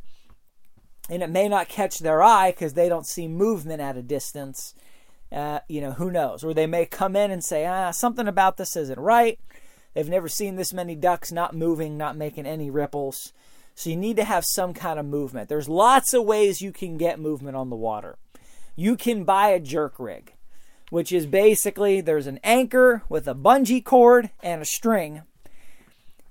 And 1.09 1.23
it 1.23 1.31
may 1.31 1.49
not 1.49 1.69
catch 1.69 1.99
their 1.99 2.23
eye 2.23 2.53
because 2.53 2.75
they 2.75 2.88
don't 2.88 3.07
see 3.07 3.27
movement 3.27 3.81
at 3.81 3.97
a 3.97 4.03
distance 4.03 4.75
uh, 5.33 5.61
you 5.69 5.81
know, 5.81 5.93
who 5.93 6.11
knows? 6.11 6.43
Or 6.43 6.53
they 6.53 6.66
may 6.66 6.87
come 6.87 7.14
in 7.14 7.31
and 7.31 7.45
say, 7.45 7.66
ah, 7.66 7.90
something 7.93 8.27
about 8.27 8.57
this 8.57 8.77
isn't 8.77 8.99
right. 8.99 9.38
They've 9.95 10.09
never 10.09 10.29
seen 10.29 10.57
this 10.57 10.73
many 10.73 10.95
ducks 10.95 11.33
not 11.33 11.55
moving, 11.55 11.97
not 11.97 12.16
making 12.16 12.47
any 12.47 12.71
ripples. 12.71 13.33
So 13.75 13.90
you 13.90 13.97
need 13.97 14.16
to 14.16 14.25
have 14.25 14.45
some 14.45 14.75
kind 14.75 14.99
of 14.99 15.07
movement. 15.07 15.49
There's 15.49 15.69
lots 15.69 16.12
of 16.12 16.25
ways 16.25 16.61
you 16.61 16.73
can 16.73 16.97
get 16.97 17.21
movement 17.21 17.57
on 17.57 17.71
the 17.71 17.77
water. 17.77 18.19
You 18.77 18.97
can 18.97 19.25
buy 19.25 19.51
a 19.51 19.61
jerk 19.61 19.99
rig, 19.99 20.35
which 20.90 21.11
is 21.11 21.26
basically 21.26 22.00
there's 22.00 22.26
an 22.26 22.38
anchor 22.44 23.03
with 23.09 23.26
a 23.26 23.35
bungee 23.35 23.85
cord 23.85 24.31
and 24.42 24.62
a 24.62 24.66
string. 24.66 25.22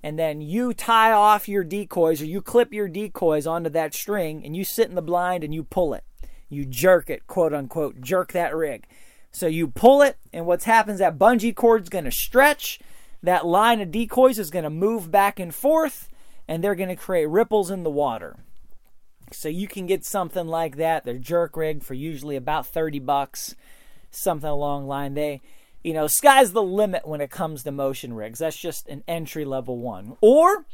And 0.02 0.18
then 0.18 0.40
you 0.40 0.74
tie 0.74 1.12
off 1.12 1.50
your 1.50 1.64
decoys 1.64 2.22
or 2.22 2.26
you 2.26 2.42
clip 2.42 2.72
your 2.72 2.88
decoys 2.88 3.46
onto 3.46 3.70
that 3.72 3.94
string 3.94 4.46
and 4.46 4.56
you 4.56 4.64
sit 4.64 4.88
in 4.88 4.96
the 4.96 5.02
blind 5.02 5.44
and 5.44 5.54
you 5.54 5.64
pull 5.64 5.94
it 5.94 6.04
you 6.50 6.66
jerk 6.66 7.10
it, 7.10 7.28
quote 7.28 7.54
unquote, 7.54 8.02
jerk 8.02 8.34
that 8.34 8.56
rig. 8.56 8.86
So 9.32 9.46
you 9.46 9.68
pull 9.68 10.02
it, 10.02 10.18
and 10.34 10.46
what's 10.46 10.66
happens 10.66 11.00
that 11.00 11.20
bungee 11.20 11.56
cord's 11.56 11.90
going 11.90 12.06
to 12.06 12.12
stretch. 12.12 12.80
That 13.22 13.46
line 13.46 13.80
of 13.80 13.92
decoys 13.92 14.40
is 14.40 14.50
going 14.50 14.64
to 14.64 14.70
move 14.70 15.12
back 15.12 15.40
and 15.40 15.54
forth, 15.54 16.10
and 16.48 16.64
they're 16.64 16.76
going 16.76 16.90
to 16.90 16.96
create 16.96 17.30
ripples 17.30 17.70
in 17.70 17.84
the 17.84 17.90
water. 17.90 18.38
So 19.32 19.48
you 19.48 19.68
can 19.68 19.86
get 19.86 20.04
something 20.04 20.48
like 20.48 20.78
that. 20.78 21.06
They're 21.06 21.20
jerk 21.20 21.56
rig 21.56 21.84
for 21.84 21.94
usually 21.94 22.36
about 22.36 22.66
30 22.66 23.00
bucks, 23.00 23.56
something 24.12 24.50
along 24.50 24.88
line. 24.88 25.14
They, 25.14 25.42
you 25.84 25.94
know, 25.94 26.08
sky's 26.08 26.52
the 26.52 26.64
limit 26.64 27.08
when 27.08 27.22
it 27.22 27.32
comes 27.32 27.64
to 27.64 27.72
motion 27.72 28.14
rigs. 28.14 28.40
That's 28.40 28.58
just 28.58 28.88
an 28.88 29.04
entry 29.08 29.46
level 29.46 29.78
one. 29.78 30.18
Or 30.22 30.66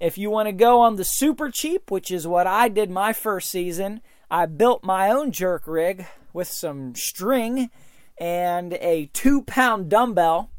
if 0.00 0.18
you 0.18 0.30
want 0.30 0.48
to 0.48 0.52
go 0.52 0.80
on 0.80 0.96
the 0.96 1.04
super 1.04 1.50
cheap, 1.50 1.90
which 1.90 2.10
is 2.10 2.26
what 2.26 2.46
I 2.46 2.68
did 2.68 2.90
my 2.90 3.12
first 3.12 3.50
season, 3.50 4.00
I 4.30 4.46
built 4.46 4.84
my 4.84 5.10
own 5.10 5.32
jerk 5.32 5.66
rig 5.66 6.06
with 6.32 6.48
some 6.48 6.94
string 6.94 7.70
and 8.18 8.74
a 8.74 9.06
two 9.12 9.42
pound 9.42 9.88
dumbbell 9.88 10.50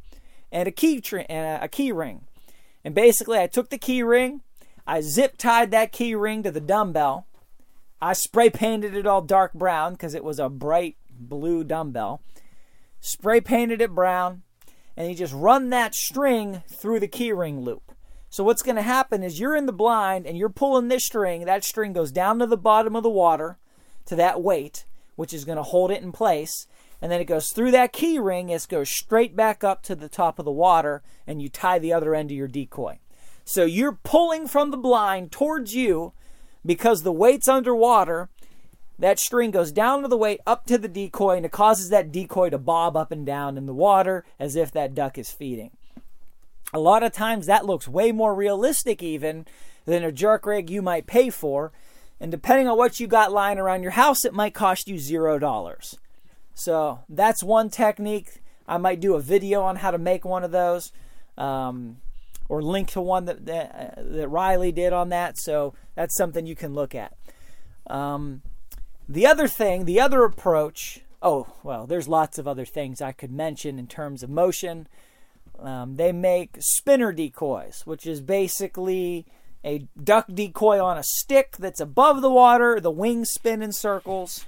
and 0.52 0.68
a 0.68 0.72
key 0.72 1.02
tri- 1.02 1.26
and 1.30 1.64
a 1.64 1.68
key 1.68 1.92
ring. 1.92 2.22
And 2.84 2.96
basically, 2.96 3.40
I 3.40 3.48
took 3.48 3.70
the 3.70 3.78
key 3.78 4.04
ring, 4.04 4.42
I 4.88 5.02
zip 5.02 5.38
tied 5.38 5.72
that 5.72 5.92
key 5.92 6.16
ring 6.16 6.44
to 6.44 6.52
the 6.52 6.62
dumbbell. 6.62 7.26
I 8.02 8.14
spray 8.14 8.50
painted 8.50 8.96
it 8.96 9.08
all 9.08 9.22
dark 9.22 9.54
brown 9.54 9.94
because 9.94 10.14
it 10.14 10.24
was 10.24 10.40
a 10.40 10.50
bright 10.50 10.96
blue 11.20 11.64
dumbbell. 11.64 12.22
Spray 13.00 13.42
painted 13.42 13.82
it 13.82 13.92
brown, 13.92 14.44
and 14.98 15.10
you 15.10 15.16
just 15.16 15.34
run 15.34 15.70
that 15.70 15.94
string 15.94 16.64
through 16.68 17.00
the 17.00 17.08
keyring 17.08 17.64
loop. 17.64 17.92
So 18.30 18.44
what's 18.44 18.64
going 18.64 18.76
to 18.76 18.82
happen 18.82 19.24
is 19.24 19.40
you're 19.40 19.56
in 19.56 19.66
the 19.66 19.72
blind 19.72 20.26
and 20.26 20.38
you're 20.38 20.50
pulling 20.50 20.88
this 20.88 21.06
string. 21.06 21.46
That 21.46 21.64
string 21.64 21.94
goes 21.94 22.12
down 22.12 22.40
to 22.40 22.46
the 22.46 22.58
bottom 22.58 22.96
of 22.96 23.04
the 23.04 23.10
water 23.10 23.58
to 24.08 24.16
that 24.18 24.42
weight, 24.42 24.86
which 25.16 25.34
is 25.34 25.46
going 25.46 25.56
to 25.58 25.64
hold 25.64 25.92
it 25.92 26.04
in 26.04 26.12
place. 26.12 26.68
and 27.02 27.12
then 27.12 27.22
it 27.22 27.26
goes 27.26 27.52
through 27.54 27.72
that 27.72 27.94
key 27.94 28.18
ring, 28.18 28.50
it 28.50 28.66
goes 28.70 28.90
straight 28.90 29.36
back 29.36 29.64
up 29.64 29.84
to 29.84 29.96
the 29.96 30.10
top 30.10 30.40
of 30.40 30.46
the 30.46 30.52
water, 30.52 31.04
and 31.28 31.42
you 31.42 31.50
tie 31.50 31.78
the 31.78 31.94
other 31.94 32.16
end 32.16 32.32
of 32.32 32.38
your 32.38 32.48
decoy. 32.48 33.00
So 33.44 33.64
you're 33.64 34.00
pulling 34.04 34.48
from 34.48 34.72
the 34.72 34.78
blind 34.78 35.32
towards 35.32 35.76
you 35.76 36.14
because 36.66 37.04
the 37.04 37.12
weight's 37.12 37.48
underwater. 37.48 38.30
That 38.98 39.20
string 39.20 39.52
goes 39.52 39.72
down 39.72 40.04
to 40.04 40.08
the 40.08 40.18
weight, 40.18 40.40
up 40.48 40.66
to 40.68 40.78
the 40.78 40.88
decoy, 40.88 41.36
and 41.36 41.46
it 41.46 41.52
causes 41.52 41.90
that 41.90 42.12
decoy 42.12 42.50
to 42.50 42.58
bob 42.58 42.96
up 42.96 43.12
and 43.12 43.26
down 43.26 43.58
in 43.58 43.66
the 43.66 43.74
water 43.74 44.24
as 44.40 44.56
if 44.56 44.72
that 44.72 44.96
duck 44.96 45.18
is 45.18 45.32
feeding. 45.32 45.72
A 46.74 46.80
lot 46.80 47.04
of 47.04 47.12
times 47.12 47.46
that 47.46 47.66
looks 47.66 47.88
way 47.88 48.12
more 48.12 48.34
realistic, 48.34 49.04
even 49.04 49.46
than 49.86 50.04
a 50.04 50.12
jerk 50.12 50.46
rig 50.46 50.70
you 50.70 50.82
might 50.82 51.08
pay 51.08 51.30
for. 51.30 51.72
And 52.20 52.32
depending 52.32 52.68
on 52.68 52.78
what 52.78 53.00
you 53.00 53.08
got 53.08 53.34
lying 53.34 53.60
around 53.60 53.84
your 53.84 53.92
house, 53.92 54.24
it 54.24 54.34
might 54.34 54.54
cost 54.54 54.88
you 54.88 54.98
zero 54.98 55.38
dollars. 55.38 55.98
So 56.54 57.00
that's 57.10 57.44
one 57.44 57.70
technique. 57.70 58.42
I 58.68 58.78
might 58.78 59.02
do 59.02 59.16
a 59.16 59.22
video 59.22 59.62
on 59.62 59.76
how 59.76 59.92
to 59.92 59.98
make 59.98 60.24
one 60.24 60.44
of 60.44 60.52
those, 60.52 60.92
um, 61.38 61.98
or 62.48 62.62
link 62.62 62.90
to 62.92 63.02
one 63.02 63.26
that, 63.26 63.46
that, 63.46 63.96
that 63.98 64.28
Riley 64.30 64.72
did 64.72 64.94
on 64.94 65.10
that. 65.10 65.38
So 65.38 65.74
that's 65.96 66.16
something 66.16 66.48
you 66.48 66.56
can 66.56 66.74
look 66.74 66.96
at. 66.96 67.14
Um, 67.88 68.42
the 69.08 69.26
other 69.26 69.48
thing, 69.48 69.86
the 69.86 70.00
other 70.00 70.24
approach. 70.24 71.02
Oh 71.22 71.48
well, 71.64 71.88
there's 71.88 72.08
lots 72.08 72.38
of 72.38 72.48
other 72.48 72.66
things 72.66 73.02
I 73.02 73.12
could 73.12 73.32
mention 73.32 73.80
in 73.80 73.88
terms 73.88 74.24
of 74.24 74.30
motion. 74.30 74.88
Um, 75.60 75.96
they 75.96 76.12
make 76.12 76.58
spinner 76.60 77.12
decoys, 77.12 77.84
which 77.86 78.06
is 78.06 78.22
basically 78.22 79.26
a 79.64 79.88
duck 80.02 80.28
decoy 80.34 80.84
on 80.84 80.98
a 80.98 81.04
stick 81.04 81.56
that's 81.58 81.80
above 81.80 82.22
the 82.22 82.30
water. 82.30 82.80
The 82.80 82.92
wings 82.92 83.30
spin 83.32 83.62
in 83.62 83.72
circles. 83.72 84.46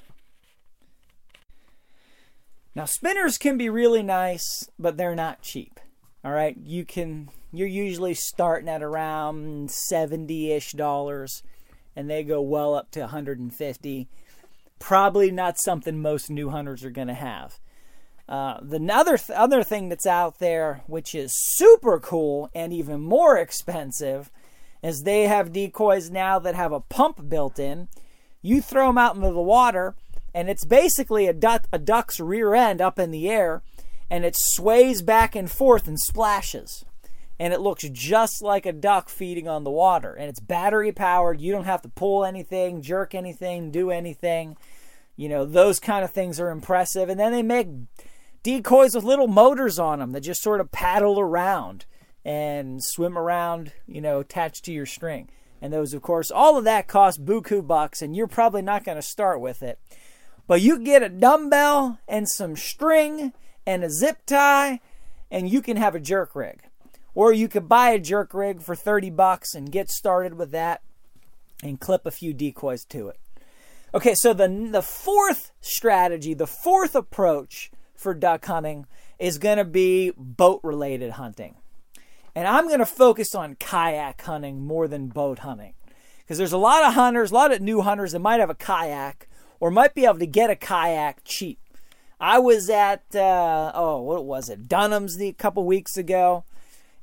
Now, 2.75 2.85
spinners 2.85 3.39
can 3.39 3.57
be 3.57 3.69
really 3.69 4.03
nice, 4.03 4.69
but 4.77 4.97
they're 4.97 5.15
not 5.15 5.41
cheap. 5.41 5.79
All 6.23 6.31
right, 6.31 6.55
you 6.63 6.85
can 6.85 7.29
you're 7.51 7.67
usually 7.67 8.13
starting 8.13 8.69
at 8.69 8.83
around 8.83 9.69
70-ish 9.69 10.73
dollars 10.73 11.41
and 11.95 12.09
they 12.09 12.23
go 12.23 12.41
well 12.41 12.75
up 12.75 12.91
to 12.91 12.99
150. 12.99 14.07
Probably 14.79 15.31
not 15.31 15.59
something 15.59 16.01
most 16.01 16.29
new 16.29 16.49
hunters 16.49 16.83
are 16.83 16.91
going 16.91 17.07
to 17.07 17.13
have. 17.13 17.59
Uh, 18.29 18.59
the 18.61 18.85
other 18.93 19.17
th- 19.17 19.37
other 19.37 19.63
thing 19.63 19.89
that's 19.89 20.05
out 20.05 20.39
there, 20.39 20.81
which 20.87 21.15
is 21.15 21.31
super 21.55 21.99
cool 21.99 22.49
and 22.53 22.73
even 22.73 22.99
more 23.01 23.37
expensive, 23.37 24.29
is 24.83 25.03
they 25.03 25.23
have 25.23 25.53
decoys 25.53 26.11
now 26.11 26.37
that 26.39 26.55
have 26.55 26.71
a 26.71 26.81
pump 26.81 27.29
built 27.29 27.57
in. 27.57 27.87
You 28.41 28.61
throw 28.61 28.87
them 28.87 28.97
out 28.97 29.15
into 29.15 29.31
the 29.31 29.41
water, 29.41 29.95
and 30.33 30.49
it's 30.49 30.65
basically 30.65 31.27
a, 31.27 31.33
duck, 31.33 31.67
a 31.71 31.79
duck's 31.79 32.19
rear 32.19 32.53
end 32.53 32.81
up 32.81 32.99
in 32.99 33.11
the 33.11 33.29
air, 33.29 33.63
and 34.09 34.25
it 34.25 34.35
sways 34.37 35.01
back 35.01 35.35
and 35.35 35.49
forth 35.49 35.87
and 35.87 35.99
splashes. 35.99 36.85
And 37.39 37.53
it 37.53 37.59
looks 37.59 37.87
just 37.91 38.41
like 38.41 38.65
a 38.65 38.73
duck 38.73 39.09
feeding 39.09 39.47
on 39.47 39.63
the 39.63 39.71
water. 39.71 40.13
And 40.13 40.27
it's 40.27 40.39
battery 40.39 40.91
powered. 40.91 41.39
You 41.39 41.51
don't 41.51 41.65
have 41.65 41.83
to 41.83 41.89
pull 41.89 42.25
anything, 42.25 42.81
jerk 42.81 43.13
anything, 43.13 43.69
do 43.69 43.91
anything. 43.91 44.57
You 45.15 45.29
know, 45.29 45.45
those 45.45 45.79
kind 45.79 46.03
of 46.03 46.11
things 46.11 46.39
are 46.39 46.49
impressive. 46.49 47.09
And 47.09 47.19
then 47.19 47.31
they 47.31 47.43
make 47.43 47.67
decoys 48.43 48.95
with 48.95 49.03
little 49.03 49.27
motors 49.27 49.77
on 49.77 49.99
them 49.99 50.13
that 50.13 50.21
just 50.21 50.41
sort 50.41 50.61
of 50.61 50.71
paddle 50.71 51.19
around 51.19 51.85
and 52.25 52.83
swim 52.83 53.17
around, 53.17 53.71
you 53.87 54.01
know, 54.01 54.19
attached 54.19 54.65
to 54.65 54.73
your 54.73 54.85
string. 54.85 55.29
And 55.61 55.73
those, 55.73 55.93
of 55.93 56.01
course, 56.01 56.29
all 56.29 56.57
of 56.57 56.65
that 56.65 56.87
costs 56.87 57.19
buku 57.19 57.65
bucks, 57.65 58.01
and 58.01 58.15
you're 58.15 58.27
probably 58.27 58.61
not 58.61 58.83
going 58.83 58.97
to 58.97 59.01
start 59.01 59.41
with 59.41 59.63
it. 59.63 59.79
But 60.45 60.61
you 60.61 60.79
get 60.79 61.03
a 61.03 61.09
dumbbell 61.09 61.99
and 62.07 62.27
some 62.29 62.55
string 62.55 63.33
and 63.65 63.83
a 63.83 63.89
zip 63.89 64.25
tie, 64.25 64.79
and 65.31 65.49
you 65.49 65.61
can 65.61 65.77
have 65.77 65.95
a 65.95 65.99
jerk 65.99 66.35
rig. 66.35 66.66
Or 67.17 67.33
you 67.33 67.47
could 67.47 67.67
buy 67.67 67.89
a 67.89 67.99
jerk 67.99 68.31
rig 68.31 68.61
for 68.61 68.75
30 68.75 69.09
bucks 69.09 69.55
and 69.55 69.71
get 69.71 69.89
started 69.89 70.35
with 70.35 70.51
that 70.51 70.81
and 71.63 71.79
clip 71.79 72.05
a 72.05 72.11
few 72.11 72.31
decoys 72.31 72.85
to 72.89 73.07
it. 73.07 73.17
Okay, 73.91 74.13
so 74.13 74.35
the, 74.35 74.47
the 74.71 74.83
fourth 74.83 75.49
strategy, 75.59 76.35
the 76.35 76.45
fourth 76.45 76.93
approach 76.93 77.71
for 77.95 78.13
duck 78.13 78.45
hunting 78.45 78.85
is 79.17 79.39
going 79.39 79.57
to 79.57 79.65
be 79.65 80.11
boat 80.15 80.59
related 80.61 81.13
hunting. 81.13 81.55
And 82.35 82.47
I'm 82.47 82.67
going 82.67 82.77
to 82.77 82.85
focus 82.85 83.33
on 83.33 83.55
kayak 83.55 84.21
hunting 84.21 84.63
more 84.63 84.87
than 84.87 85.07
boat 85.07 85.39
hunting. 85.39 85.73
Because 86.19 86.37
there's 86.37 86.53
a 86.53 86.57
lot 86.59 86.83
of 86.83 86.93
hunters, 86.93 87.31
a 87.31 87.33
lot 87.33 87.51
of 87.51 87.61
new 87.61 87.81
hunters 87.81 88.11
that 88.11 88.19
might 88.19 88.39
have 88.39 88.51
a 88.51 88.55
kayak 88.55 89.27
or 89.59 89.71
might 89.71 89.95
be 89.95 90.05
able 90.05 90.19
to 90.19 90.27
get 90.27 90.51
a 90.51 90.55
kayak 90.55 91.21
cheap. 91.25 91.57
I 92.19 92.37
was 92.37 92.69
at 92.69 93.15
uh, 93.15 93.71
oh, 93.73 94.03
what 94.03 94.23
was 94.23 94.49
it? 94.49 94.67
Dunham's 94.67 95.17
the 95.17 95.33
couple 95.33 95.63
weeks 95.65 95.97
ago, 95.97 96.43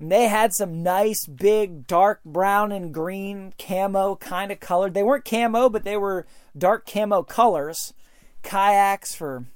and 0.05 0.13
they 0.13 0.29
had 0.29 0.53
some 0.53 0.83
nice 0.83 1.25
big 1.25 1.87
dark 1.87 2.23
brown 2.27 2.73
and 2.73 2.93
green 2.93 3.55
camo 3.59 4.17
kind 4.17 4.53
of 4.53 4.61
colored. 4.61 4.93
They 4.93 5.03
weren't 5.03 5.25
camo, 5.25 5.71
but 5.71 5.85
they 5.85 5.97
were 5.97 6.27
dark 6.55 6.85
camo 6.85 7.23
colors. 7.23 7.95
Kayaks 8.43 9.15
for 9.15 9.47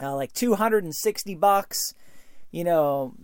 uh, 0.00 0.14
like 0.14 0.32
260 0.32 1.34
bucks, 1.34 1.92
you 2.52 2.62
know, 2.62 3.14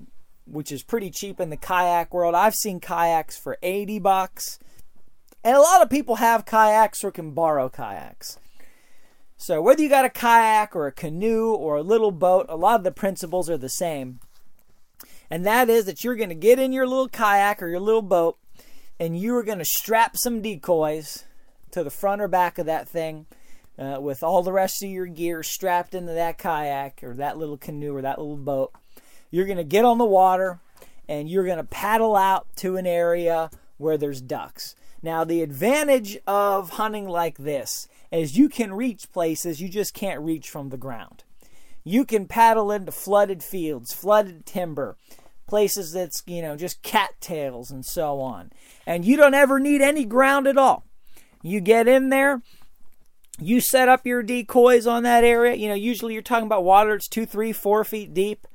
which 0.44 0.72
is 0.72 0.82
pretty 0.82 1.12
cheap 1.12 1.38
in 1.38 1.50
the 1.50 1.56
kayak 1.56 2.12
world. 2.12 2.34
I've 2.34 2.56
seen 2.56 2.80
kayaks 2.80 3.38
for 3.38 3.56
80 3.62 4.00
bucks. 4.00 4.58
And 5.44 5.56
a 5.56 5.60
lot 5.60 5.82
of 5.82 5.88
people 5.88 6.16
have 6.16 6.46
kayaks 6.46 7.04
or 7.04 7.12
can 7.12 7.30
borrow 7.30 7.68
kayaks. 7.68 8.40
So, 9.36 9.62
whether 9.62 9.80
you 9.80 9.88
got 9.88 10.04
a 10.04 10.10
kayak 10.10 10.74
or 10.74 10.88
a 10.88 10.92
canoe 10.92 11.52
or 11.52 11.76
a 11.76 11.82
little 11.84 12.10
boat, 12.10 12.46
a 12.48 12.56
lot 12.56 12.80
of 12.80 12.82
the 12.82 12.90
principles 12.90 13.48
are 13.48 13.56
the 13.56 13.68
same. 13.68 14.18
And 15.30 15.44
that 15.46 15.68
is 15.68 15.86
that 15.86 16.04
you're 16.04 16.16
going 16.16 16.28
to 16.28 16.34
get 16.34 16.58
in 16.58 16.72
your 16.72 16.86
little 16.86 17.08
kayak 17.08 17.62
or 17.62 17.68
your 17.68 17.80
little 17.80 18.02
boat 18.02 18.38
and 18.98 19.18
you 19.18 19.34
are 19.36 19.42
going 19.42 19.58
to 19.58 19.64
strap 19.64 20.16
some 20.16 20.40
decoys 20.40 21.24
to 21.70 21.82
the 21.82 21.90
front 21.90 22.22
or 22.22 22.28
back 22.28 22.58
of 22.58 22.66
that 22.66 22.88
thing 22.88 23.26
uh, 23.78 23.98
with 24.00 24.22
all 24.22 24.42
the 24.42 24.52
rest 24.52 24.82
of 24.82 24.90
your 24.90 25.06
gear 25.06 25.42
strapped 25.42 25.94
into 25.94 26.12
that 26.12 26.38
kayak 26.38 27.02
or 27.02 27.14
that 27.14 27.38
little 27.38 27.56
canoe 27.56 27.94
or 27.94 28.02
that 28.02 28.18
little 28.18 28.36
boat. 28.36 28.72
You're 29.30 29.46
going 29.46 29.58
to 29.58 29.64
get 29.64 29.84
on 29.84 29.98
the 29.98 30.04
water 30.04 30.60
and 31.08 31.28
you're 31.28 31.44
going 31.44 31.58
to 31.58 31.64
paddle 31.64 32.14
out 32.14 32.46
to 32.56 32.76
an 32.76 32.86
area 32.86 33.50
where 33.78 33.98
there's 33.98 34.20
ducks. 34.20 34.76
Now, 35.02 35.24
the 35.24 35.42
advantage 35.42 36.16
of 36.26 36.70
hunting 36.70 37.08
like 37.08 37.36
this 37.36 37.88
is 38.10 38.38
you 38.38 38.48
can 38.48 38.72
reach 38.72 39.12
places 39.12 39.60
you 39.60 39.68
just 39.68 39.92
can't 39.92 40.20
reach 40.20 40.48
from 40.48 40.68
the 40.68 40.76
ground. 40.76 41.24
You 41.84 42.04
can 42.06 42.26
paddle 42.26 42.72
into 42.72 42.90
flooded 42.90 43.42
fields, 43.42 43.92
flooded 43.92 44.46
timber, 44.46 44.96
places 45.46 45.92
that's, 45.92 46.22
you 46.26 46.40
know, 46.40 46.56
just 46.56 46.82
cattails 46.82 47.70
and 47.70 47.84
so 47.84 48.20
on. 48.20 48.50
And 48.86 49.04
you 49.04 49.16
don't 49.16 49.34
ever 49.34 49.60
need 49.60 49.82
any 49.82 50.04
ground 50.04 50.46
at 50.46 50.56
all. 50.56 50.84
You 51.42 51.60
get 51.60 51.86
in 51.86 52.08
there, 52.08 52.40
you 53.38 53.60
set 53.60 53.88
up 53.88 54.06
your 54.06 54.22
decoys 54.22 54.86
on 54.86 55.02
that 55.02 55.24
area. 55.24 55.54
You 55.54 55.68
know, 55.68 55.74
usually 55.74 56.14
you're 56.14 56.22
talking 56.22 56.46
about 56.46 56.64
water 56.64 56.94
it's 56.94 57.08
two, 57.08 57.26
three, 57.26 57.52
four 57.52 57.84
feet 57.84 58.14
deep. 58.14 58.48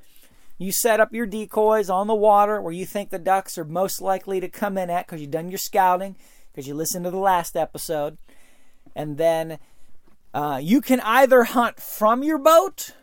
You 0.58 0.72
set 0.72 1.00
up 1.00 1.14
your 1.14 1.26
decoys 1.26 1.90
on 1.90 2.08
the 2.08 2.16
water 2.16 2.60
where 2.60 2.74
you 2.74 2.86
think 2.86 3.12
the 3.12 3.20
ducks 3.20 3.58
are 3.58 3.64
most 3.64 4.02
likely 4.02 4.40
to 4.40 4.50
come 4.50 4.78
in 4.78 4.90
at 4.90 5.06
because 5.06 5.22
you've 5.22 5.32
done 5.32 5.50
your 5.50 5.58
scouting, 5.58 6.18
because 6.52 6.68
you 6.68 6.74
listened 6.74 7.06
to 7.06 7.12
the 7.12 7.18
last 7.18 7.56
episode. 7.56 8.18
And 8.96 9.18
then 9.18 9.60
uh, 10.34 10.60
you 10.62 10.82
can 10.82 11.00
either 11.02 11.44
hunt 11.44 11.80
from 11.80 12.24
your 12.24 12.40
boat 12.40 12.94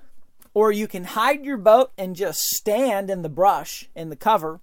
or 0.56 0.72
you 0.72 0.88
can 0.88 1.04
hide 1.04 1.44
your 1.44 1.58
boat 1.58 1.92
and 1.98 2.16
just 2.16 2.40
stand 2.40 3.10
in 3.10 3.20
the 3.20 3.28
brush, 3.28 3.90
in 3.94 4.08
the 4.08 4.16
cover. 4.16 4.58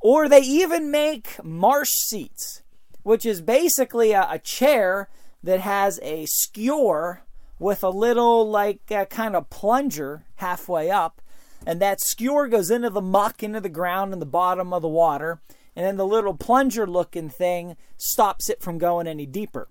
Or 0.00 0.28
they 0.28 0.40
even 0.40 0.90
make 0.90 1.42
marsh 1.44 1.90
seats, 1.90 2.62
which 3.04 3.24
is 3.24 3.40
basically 3.40 4.10
a, 4.10 4.26
a 4.28 4.40
chair 4.40 5.08
that 5.40 5.60
has 5.60 6.00
a 6.02 6.26
skewer 6.26 7.22
with 7.60 7.84
a 7.84 7.88
little, 7.88 8.50
like, 8.50 8.80
kind 9.10 9.36
of 9.36 9.48
plunger 9.48 10.24
halfway 10.38 10.90
up. 10.90 11.22
And 11.64 11.80
that 11.80 12.00
skewer 12.00 12.48
goes 12.48 12.68
into 12.68 12.90
the 12.90 13.00
muck, 13.00 13.44
into 13.44 13.60
the 13.60 13.68
ground 13.68 14.12
in 14.12 14.18
the 14.18 14.26
bottom 14.26 14.72
of 14.72 14.82
the 14.82 14.88
water. 14.88 15.40
And 15.76 15.86
then 15.86 15.98
the 15.98 16.04
little 16.04 16.34
plunger 16.34 16.84
looking 16.84 17.28
thing 17.28 17.76
stops 17.96 18.50
it 18.50 18.60
from 18.60 18.76
going 18.76 19.06
any 19.06 19.26
deeper. 19.26 19.68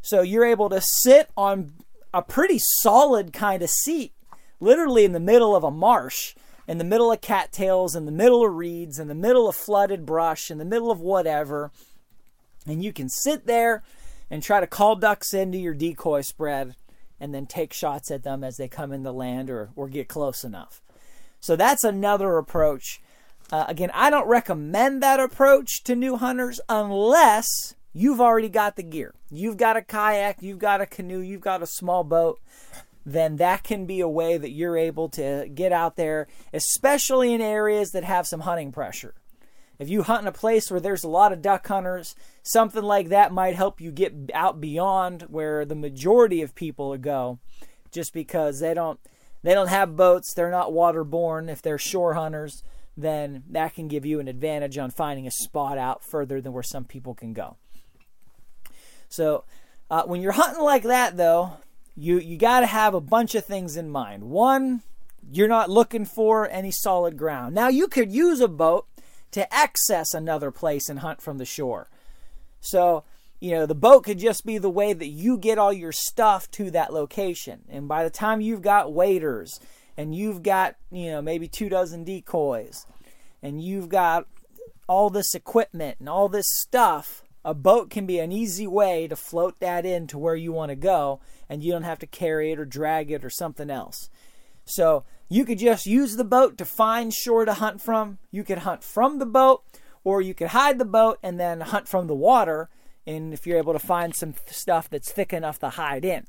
So 0.00 0.22
you're 0.22 0.44
able 0.44 0.68
to 0.68 0.80
sit 0.80 1.28
on 1.36 1.72
a 2.14 2.22
pretty 2.22 2.60
solid 2.82 3.32
kind 3.32 3.64
of 3.64 3.70
seat, 3.70 4.12
literally 4.60 5.04
in 5.04 5.12
the 5.12 5.20
middle 5.20 5.56
of 5.56 5.64
a 5.64 5.70
marsh, 5.70 6.34
in 6.68 6.78
the 6.78 6.84
middle 6.84 7.10
of 7.10 7.20
cattails, 7.20 7.96
in 7.96 8.04
the 8.04 8.12
middle 8.12 8.46
of 8.46 8.54
reeds, 8.54 8.98
in 8.98 9.08
the 9.08 9.14
middle 9.14 9.48
of 9.48 9.56
flooded 9.56 10.06
brush, 10.06 10.50
in 10.50 10.58
the 10.58 10.64
middle 10.64 10.90
of 10.90 11.00
whatever. 11.00 11.72
And 12.66 12.84
you 12.84 12.92
can 12.92 13.08
sit 13.08 13.46
there 13.46 13.82
and 14.30 14.42
try 14.42 14.60
to 14.60 14.66
call 14.66 14.94
ducks 14.94 15.34
into 15.34 15.58
your 15.58 15.74
decoy 15.74 16.20
spread 16.20 16.76
and 17.18 17.34
then 17.34 17.46
take 17.46 17.72
shots 17.72 18.10
at 18.10 18.22
them 18.22 18.44
as 18.44 18.56
they 18.56 18.68
come 18.68 18.92
in 18.92 19.02
the 19.02 19.12
land 19.12 19.50
or, 19.50 19.70
or 19.74 19.88
get 19.88 20.08
close 20.08 20.44
enough. 20.44 20.80
So 21.40 21.56
that's 21.56 21.84
another 21.84 22.36
approach. 22.36 23.00
Uh, 23.50 23.64
again, 23.66 23.90
I 23.92 24.10
don't 24.10 24.28
recommend 24.28 25.02
that 25.02 25.18
approach 25.18 25.82
to 25.84 25.96
new 25.96 26.16
hunters 26.16 26.60
unless 26.68 27.74
you've 27.92 28.20
already 28.20 28.48
got 28.48 28.76
the 28.76 28.82
gear. 28.82 29.14
You've 29.30 29.56
got 29.56 29.76
a 29.76 29.82
kayak, 29.82 30.42
you've 30.42 30.58
got 30.58 30.80
a 30.80 30.86
canoe, 30.86 31.20
you've 31.20 31.40
got 31.40 31.62
a 31.62 31.66
small 31.66 32.04
boat. 32.04 32.38
Then 33.04 33.36
that 33.36 33.62
can 33.62 33.86
be 33.86 34.00
a 34.00 34.08
way 34.08 34.36
that 34.36 34.50
you're 34.50 34.76
able 34.76 35.08
to 35.10 35.48
get 35.52 35.72
out 35.72 35.96
there, 35.96 36.26
especially 36.52 37.32
in 37.32 37.40
areas 37.40 37.90
that 37.90 38.04
have 38.04 38.26
some 38.26 38.40
hunting 38.40 38.72
pressure. 38.72 39.14
If 39.78 39.88
you 39.88 40.02
hunt 40.02 40.22
in 40.22 40.28
a 40.28 40.32
place 40.32 40.70
where 40.70 40.80
there's 40.80 41.04
a 41.04 41.08
lot 41.08 41.32
of 41.32 41.40
duck 41.40 41.66
hunters, 41.66 42.14
something 42.42 42.82
like 42.82 43.08
that 43.08 43.32
might 43.32 43.56
help 43.56 43.80
you 43.80 43.90
get 43.90 44.12
out 44.34 44.60
beyond 44.60 45.22
where 45.22 45.64
the 45.64 45.74
majority 45.74 46.42
of 46.42 46.54
people 46.54 46.94
go 46.98 47.38
just 47.90 48.12
because 48.12 48.60
they 48.60 48.74
don't 48.74 49.00
they 49.42 49.54
don't 49.54 49.68
have 49.68 49.96
boats, 49.96 50.34
they're 50.34 50.50
not 50.50 50.68
waterborne 50.68 51.50
if 51.50 51.62
they're 51.62 51.78
shore 51.78 52.12
hunters, 52.12 52.62
then 52.94 53.42
that 53.48 53.74
can 53.74 53.88
give 53.88 54.04
you 54.04 54.20
an 54.20 54.28
advantage 54.28 54.76
on 54.76 54.90
finding 54.90 55.26
a 55.26 55.30
spot 55.30 55.78
out 55.78 56.04
further 56.04 56.42
than 56.42 56.52
where 56.52 56.62
some 56.62 56.84
people 56.84 57.14
can 57.14 57.32
go. 57.32 57.56
So, 59.08 59.44
uh, 59.90 60.02
when 60.04 60.20
you're 60.20 60.32
hunting 60.32 60.62
like 60.62 60.82
that 60.82 61.16
though, 61.16 61.54
you 61.96 62.18
you 62.18 62.36
got 62.36 62.60
to 62.60 62.66
have 62.66 62.94
a 62.94 63.00
bunch 63.00 63.34
of 63.34 63.44
things 63.44 63.76
in 63.76 63.90
mind. 63.90 64.24
One, 64.24 64.82
you're 65.30 65.48
not 65.48 65.70
looking 65.70 66.04
for 66.04 66.48
any 66.48 66.70
solid 66.70 67.16
ground. 67.16 67.54
Now 67.54 67.68
you 67.68 67.88
could 67.88 68.10
use 68.12 68.40
a 68.40 68.48
boat 68.48 68.86
to 69.32 69.52
access 69.52 70.14
another 70.14 70.50
place 70.50 70.88
and 70.88 71.00
hunt 71.00 71.20
from 71.20 71.38
the 71.38 71.44
shore. 71.44 71.88
So, 72.60 73.04
you 73.38 73.52
know, 73.52 73.66
the 73.66 73.74
boat 73.74 74.04
could 74.04 74.18
just 74.18 74.44
be 74.44 74.58
the 74.58 74.70
way 74.70 74.92
that 74.92 75.06
you 75.06 75.38
get 75.38 75.58
all 75.58 75.72
your 75.72 75.92
stuff 75.92 76.50
to 76.52 76.70
that 76.72 76.92
location. 76.92 77.62
And 77.68 77.88
by 77.88 78.04
the 78.04 78.10
time 78.10 78.40
you've 78.40 78.62
got 78.62 78.92
waders 78.92 79.60
and 79.96 80.14
you've 80.14 80.42
got, 80.42 80.76
you 80.90 81.10
know, 81.10 81.22
maybe 81.22 81.48
two 81.48 81.68
dozen 81.68 82.04
decoys 82.04 82.86
and 83.42 83.62
you've 83.62 83.88
got 83.88 84.26
all 84.88 85.10
this 85.10 85.34
equipment 85.34 85.96
and 86.00 86.08
all 86.08 86.28
this 86.28 86.46
stuff, 86.48 87.22
a 87.44 87.54
boat 87.54 87.90
can 87.90 88.06
be 88.06 88.18
an 88.18 88.32
easy 88.32 88.66
way 88.66 89.08
to 89.08 89.16
float 89.16 89.60
that 89.60 89.86
in 89.86 90.06
to 90.08 90.18
where 90.18 90.34
you 90.34 90.52
want 90.52 90.70
to 90.70 90.76
go 90.76 91.20
and 91.48 91.62
you 91.62 91.72
don't 91.72 91.82
have 91.82 91.98
to 92.00 92.06
carry 92.06 92.52
it 92.52 92.58
or 92.58 92.64
drag 92.64 93.10
it 93.10 93.24
or 93.24 93.30
something 93.30 93.70
else. 93.70 94.10
So 94.64 95.04
you 95.28 95.44
could 95.44 95.58
just 95.58 95.86
use 95.86 96.16
the 96.16 96.24
boat 96.24 96.58
to 96.58 96.64
find 96.64 97.12
shore 97.12 97.44
to 97.44 97.54
hunt 97.54 97.80
from. 97.80 98.18
You 98.30 98.44
could 98.44 98.58
hunt 98.58 98.84
from 98.84 99.18
the 99.18 99.26
boat, 99.26 99.62
or 100.04 100.20
you 100.20 100.34
could 100.34 100.48
hide 100.48 100.78
the 100.78 100.84
boat 100.84 101.18
and 101.22 101.40
then 101.40 101.60
hunt 101.60 101.88
from 101.88 102.06
the 102.06 102.14
water. 102.14 102.68
And 103.06 103.32
if 103.32 103.46
you're 103.46 103.58
able 103.58 103.72
to 103.72 103.78
find 103.78 104.14
some 104.14 104.34
stuff 104.46 104.90
that's 104.90 105.10
thick 105.10 105.32
enough 105.32 105.58
to 105.60 105.70
hide 105.70 106.04
in. 106.04 106.26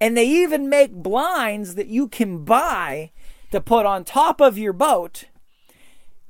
And 0.00 0.16
they 0.16 0.26
even 0.26 0.68
make 0.68 0.92
blinds 0.92 1.74
that 1.74 1.86
you 1.86 2.08
can 2.08 2.44
buy 2.44 3.12
to 3.52 3.60
put 3.60 3.86
on 3.86 4.04
top 4.04 4.40
of 4.40 4.58
your 4.58 4.72
boat. 4.72 5.26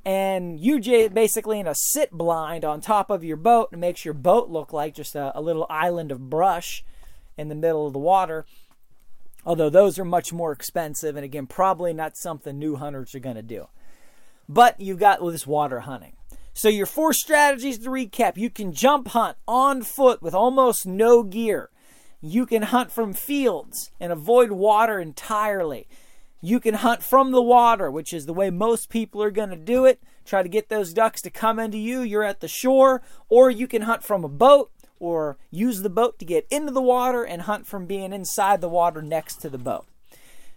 And 0.05 0.59
you 0.59 0.79
basically 1.09 1.59
in 1.59 1.67
a 1.67 1.73
sit 1.75 2.11
blind 2.11 2.63
on 2.63 2.79
top 2.79 3.09
of 3.09 3.23
your 3.23 3.37
boat. 3.37 3.69
It 3.73 3.79
makes 3.79 4.05
your 4.05 4.13
boat 4.13 4.49
look 4.49 4.71
like 4.71 4.93
just 4.93 5.15
a, 5.15 5.37
a 5.37 5.41
little 5.41 5.65
island 5.69 6.11
of 6.11 6.29
brush 6.29 6.85
in 7.37 7.49
the 7.49 7.55
middle 7.55 7.87
of 7.87 7.93
the 7.93 7.99
water 7.99 8.45
Although 9.45 9.69
those 9.69 9.99
are 9.99 10.05
much 10.05 10.33
more 10.33 10.51
expensive, 10.51 11.15
and 11.15 11.23
again, 11.23 11.45
probably 11.45 11.93
not 11.93 12.17
something 12.17 12.57
new 12.57 12.77
hunters 12.77 13.13
are 13.13 13.19
going 13.19 13.35
to 13.35 13.43
do. 13.43 13.67
But 14.49 14.79
you've 14.81 14.99
got 14.99 15.19
this 15.31 15.45
water 15.45 15.81
hunting. 15.81 16.13
So, 16.53 16.69
your 16.69 16.85
four 16.85 17.13
strategies 17.13 17.77
to 17.79 17.89
recap 17.89 18.37
you 18.37 18.49
can 18.49 18.71
jump 18.71 19.09
hunt 19.09 19.37
on 19.47 19.83
foot 19.83 20.21
with 20.21 20.33
almost 20.33 20.87
no 20.87 21.21
gear. 21.21 21.69
You 22.21 22.45
can 22.45 22.63
hunt 22.63 22.91
from 22.91 23.13
fields 23.13 23.91
and 23.99 24.11
avoid 24.11 24.51
water 24.51 24.99
entirely. 24.99 25.87
You 26.41 26.59
can 26.59 26.75
hunt 26.75 27.01
from 27.01 27.31
the 27.31 27.41
water, 27.41 27.89
which 27.89 28.13
is 28.13 28.25
the 28.25 28.33
way 28.33 28.49
most 28.49 28.89
people 28.89 29.21
are 29.23 29.31
going 29.31 29.49
to 29.49 29.55
do 29.55 29.85
it. 29.85 30.01
Try 30.25 30.43
to 30.43 30.49
get 30.49 30.69
those 30.69 30.93
ducks 30.93 31.21
to 31.23 31.29
come 31.29 31.59
into 31.59 31.77
you. 31.77 32.01
You're 32.01 32.23
at 32.23 32.39
the 32.39 32.47
shore. 32.47 33.01
Or 33.29 33.49
you 33.49 33.67
can 33.67 33.83
hunt 33.83 34.03
from 34.03 34.23
a 34.23 34.29
boat 34.29 34.71
or 34.99 35.37
use 35.51 35.81
the 35.81 35.89
boat 35.89 36.19
to 36.19 36.25
get 36.25 36.47
into 36.49 36.71
the 36.71 36.81
water 36.81 37.23
and 37.23 37.43
hunt 37.43 37.67
from 37.67 37.85
being 37.85 38.13
inside 38.13 38.61
the 38.61 38.69
water 38.69 39.01
next 39.01 39.37
to 39.37 39.49
the 39.49 39.57
boat. 39.57 39.85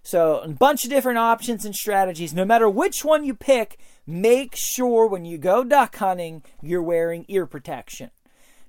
So, 0.02 0.38
a 0.38 0.48
bunch 0.48 0.84
of 0.84 0.90
different 0.90 1.18
options 1.18 1.64
and 1.64 1.74
strategies. 1.74 2.32
No 2.32 2.44
matter 2.44 2.68
which 2.68 3.04
one 3.04 3.24
you 3.24 3.34
pick, 3.34 3.78
make 4.06 4.54
sure 4.56 5.06
when 5.06 5.24
you 5.24 5.36
go 5.38 5.64
duck 5.64 5.96
hunting, 5.96 6.42
you're 6.62 6.82
wearing 6.82 7.26
ear 7.28 7.46
protection. 7.46 8.10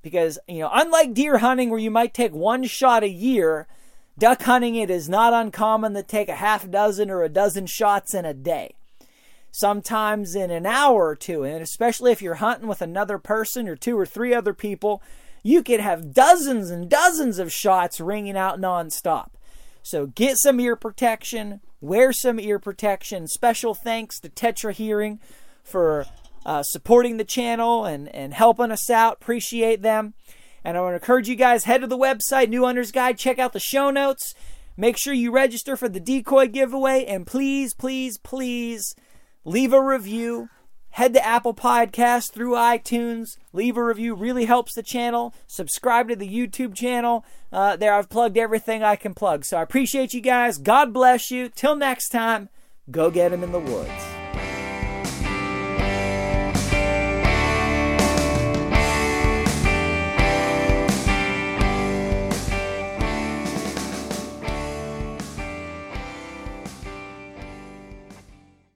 Because, 0.02 0.40
you 0.48 0.60
know, 0.60 0.70
unlike 0.74 1.14
deer 1.14 1.38
hunting 1.38 1.70
where 1.70 1.80
you 1.80 1.92
might 1.92 2.14
take 2.14 2.34
one 2.34 2.64
shot 2.64 3.04
a 3.04 3.10
year, 3.10 3.68
duck 4.20 4.44
hunting 4.44 4.76
it 4.76 4.90
is 4.90 5.10
not 5.10 5.34
uncommon 5.34 5.94
to 5.94 6.04
take 6.04 6.30
a 6.30 6.36
half 6.36 6.70
dozen 6.70 7.10
or 7.10 7.24
a 7.24 7.30
dozen 7.30 7.66
shots 7.66 8.14
in 8.14 8.26
a 8.26 8.34
day. 8.34 8.76
Sometimes 9.52 10.36
in 10.36 10.52
an 10.52 10.66
hour 10.66 11.08
or 11.08 11.16
two, 11.16 11.44
and 11.44 11.62
especially 11.64 12.12
if 12.12 12.22
you're 12.22 12.36
hunting 12.36 12.68
with 12.68 12.82
another 12.82 13.18
person 13.18 13.68
or 13.68 13.76
two 13.76 13.98
or 13.98 14.06
three 14.06 14.34
other 14.34 14.54
people, 14.54 15.02
you 15.42 15.64
could 15.64 15.80
have 15.80 16.14
dozens 16.14 16.70
and 16.70 16.90
dozens 16.90 17.40
of 17.40 17.52
shots 17.52 18.00
ringing 18.00 18.38
out 18.38 18.60
nonstop. 18.60 19.30
So 19.82 20.08
get 20.08 20.38
some 20.38 20.60
ear 20.60 20.76
protection, 20.76 21.62
wear 21.82 22.14
some 22.14 22.40
ear 22.40 22.60
protection. 22.60 23.28
Special 23.28 23.74
thanks 23.74 24.20
to 24.20 24.30
Tetra 24.30 24.74
Hearing 24.74 25.20
for 25.64 26.06
uh, 26.46 26.64
supporting 26.64 27.18
the 27.18 27.24
channel 27.24 27.86
and, 27.86 28.14
and 28.14 28.34
helping 28.34 28.72
us 28.72 28.90
out. 28.90 29.14
Appreciate 29.22 29.82
them. 29.82 30.14
And 30.64 30.78
I 30.78 30.82
want 30.82 30.92
to 30.94 30.96
encourage 30.96 31.30
you 31.30 31.36
guys 31.36 31.64
head 31.64 31.82
to 31.82 31.88
the 31.88 31.98
website, 31.98 32.50
New 32.50 32.66
Hunter's 32.66 32.92
Guide, 32.92 33.18
check 33.18 33.40
out 33.40 33.54
the 33.54 33.60
show 33.60 33.90
notes. 33.90 34.34
Make 34.78 34.98
sure 34.98 35.14
you 35.14 35.32
register 35.32 35.76
for 35.76 35.90
the 35.90 36.00
decoy 36.00 36.48
giveaway, 36.48 37.06
and 37.06 37.28
please, 37.28 37.74
please, 37.74 38.18
please 38.18 38.96
leave 39.44 39.74
a 39.74 39.84
review 39.84 40.50
head 40.92 41.14
to 41.14 41.26
Apple 41.26 41.54
Podcasts 41.54 42.32
through 42.32 42.54
iTunes, 42.54 43.38
leave 43.54 43.78
a 43.78 43.84
review, 43.84 44.16
really 44.16 44.46
helps 44.46 44.74
the 44.76 44.84
channel. 44.84 45.34
Subscribe 45.48 46.10
to 46.10 46.16
the 46.16 46.28
YouTube 46.28 46.76
channel. 46.76 47.26
Uh, 47.52 47.76
there, 47.76 47.94
I've 47.94 48.10
plugged 48.10 48.38
everything 48.38 48.84
I 48.84 48.96
can 48.96 49.14
plug. 49.14 49.46
So 49.46 49.58
I 49.58 49.62
appreciate 49.62 50.14
you 50.14 50.22
guys. 50.22 50.58
God 50.58 50.94
bless 50.94 51.32
you. 51.32 51.50
Till 51.50 51.76
next 51.76 52.10
time, 52.10 52.50
go 52.92 53.12
get 53.12 53.32
them 53.32 53.44
in 53.44 53.52
the 53.52 53.60
woods. 53.60 54.19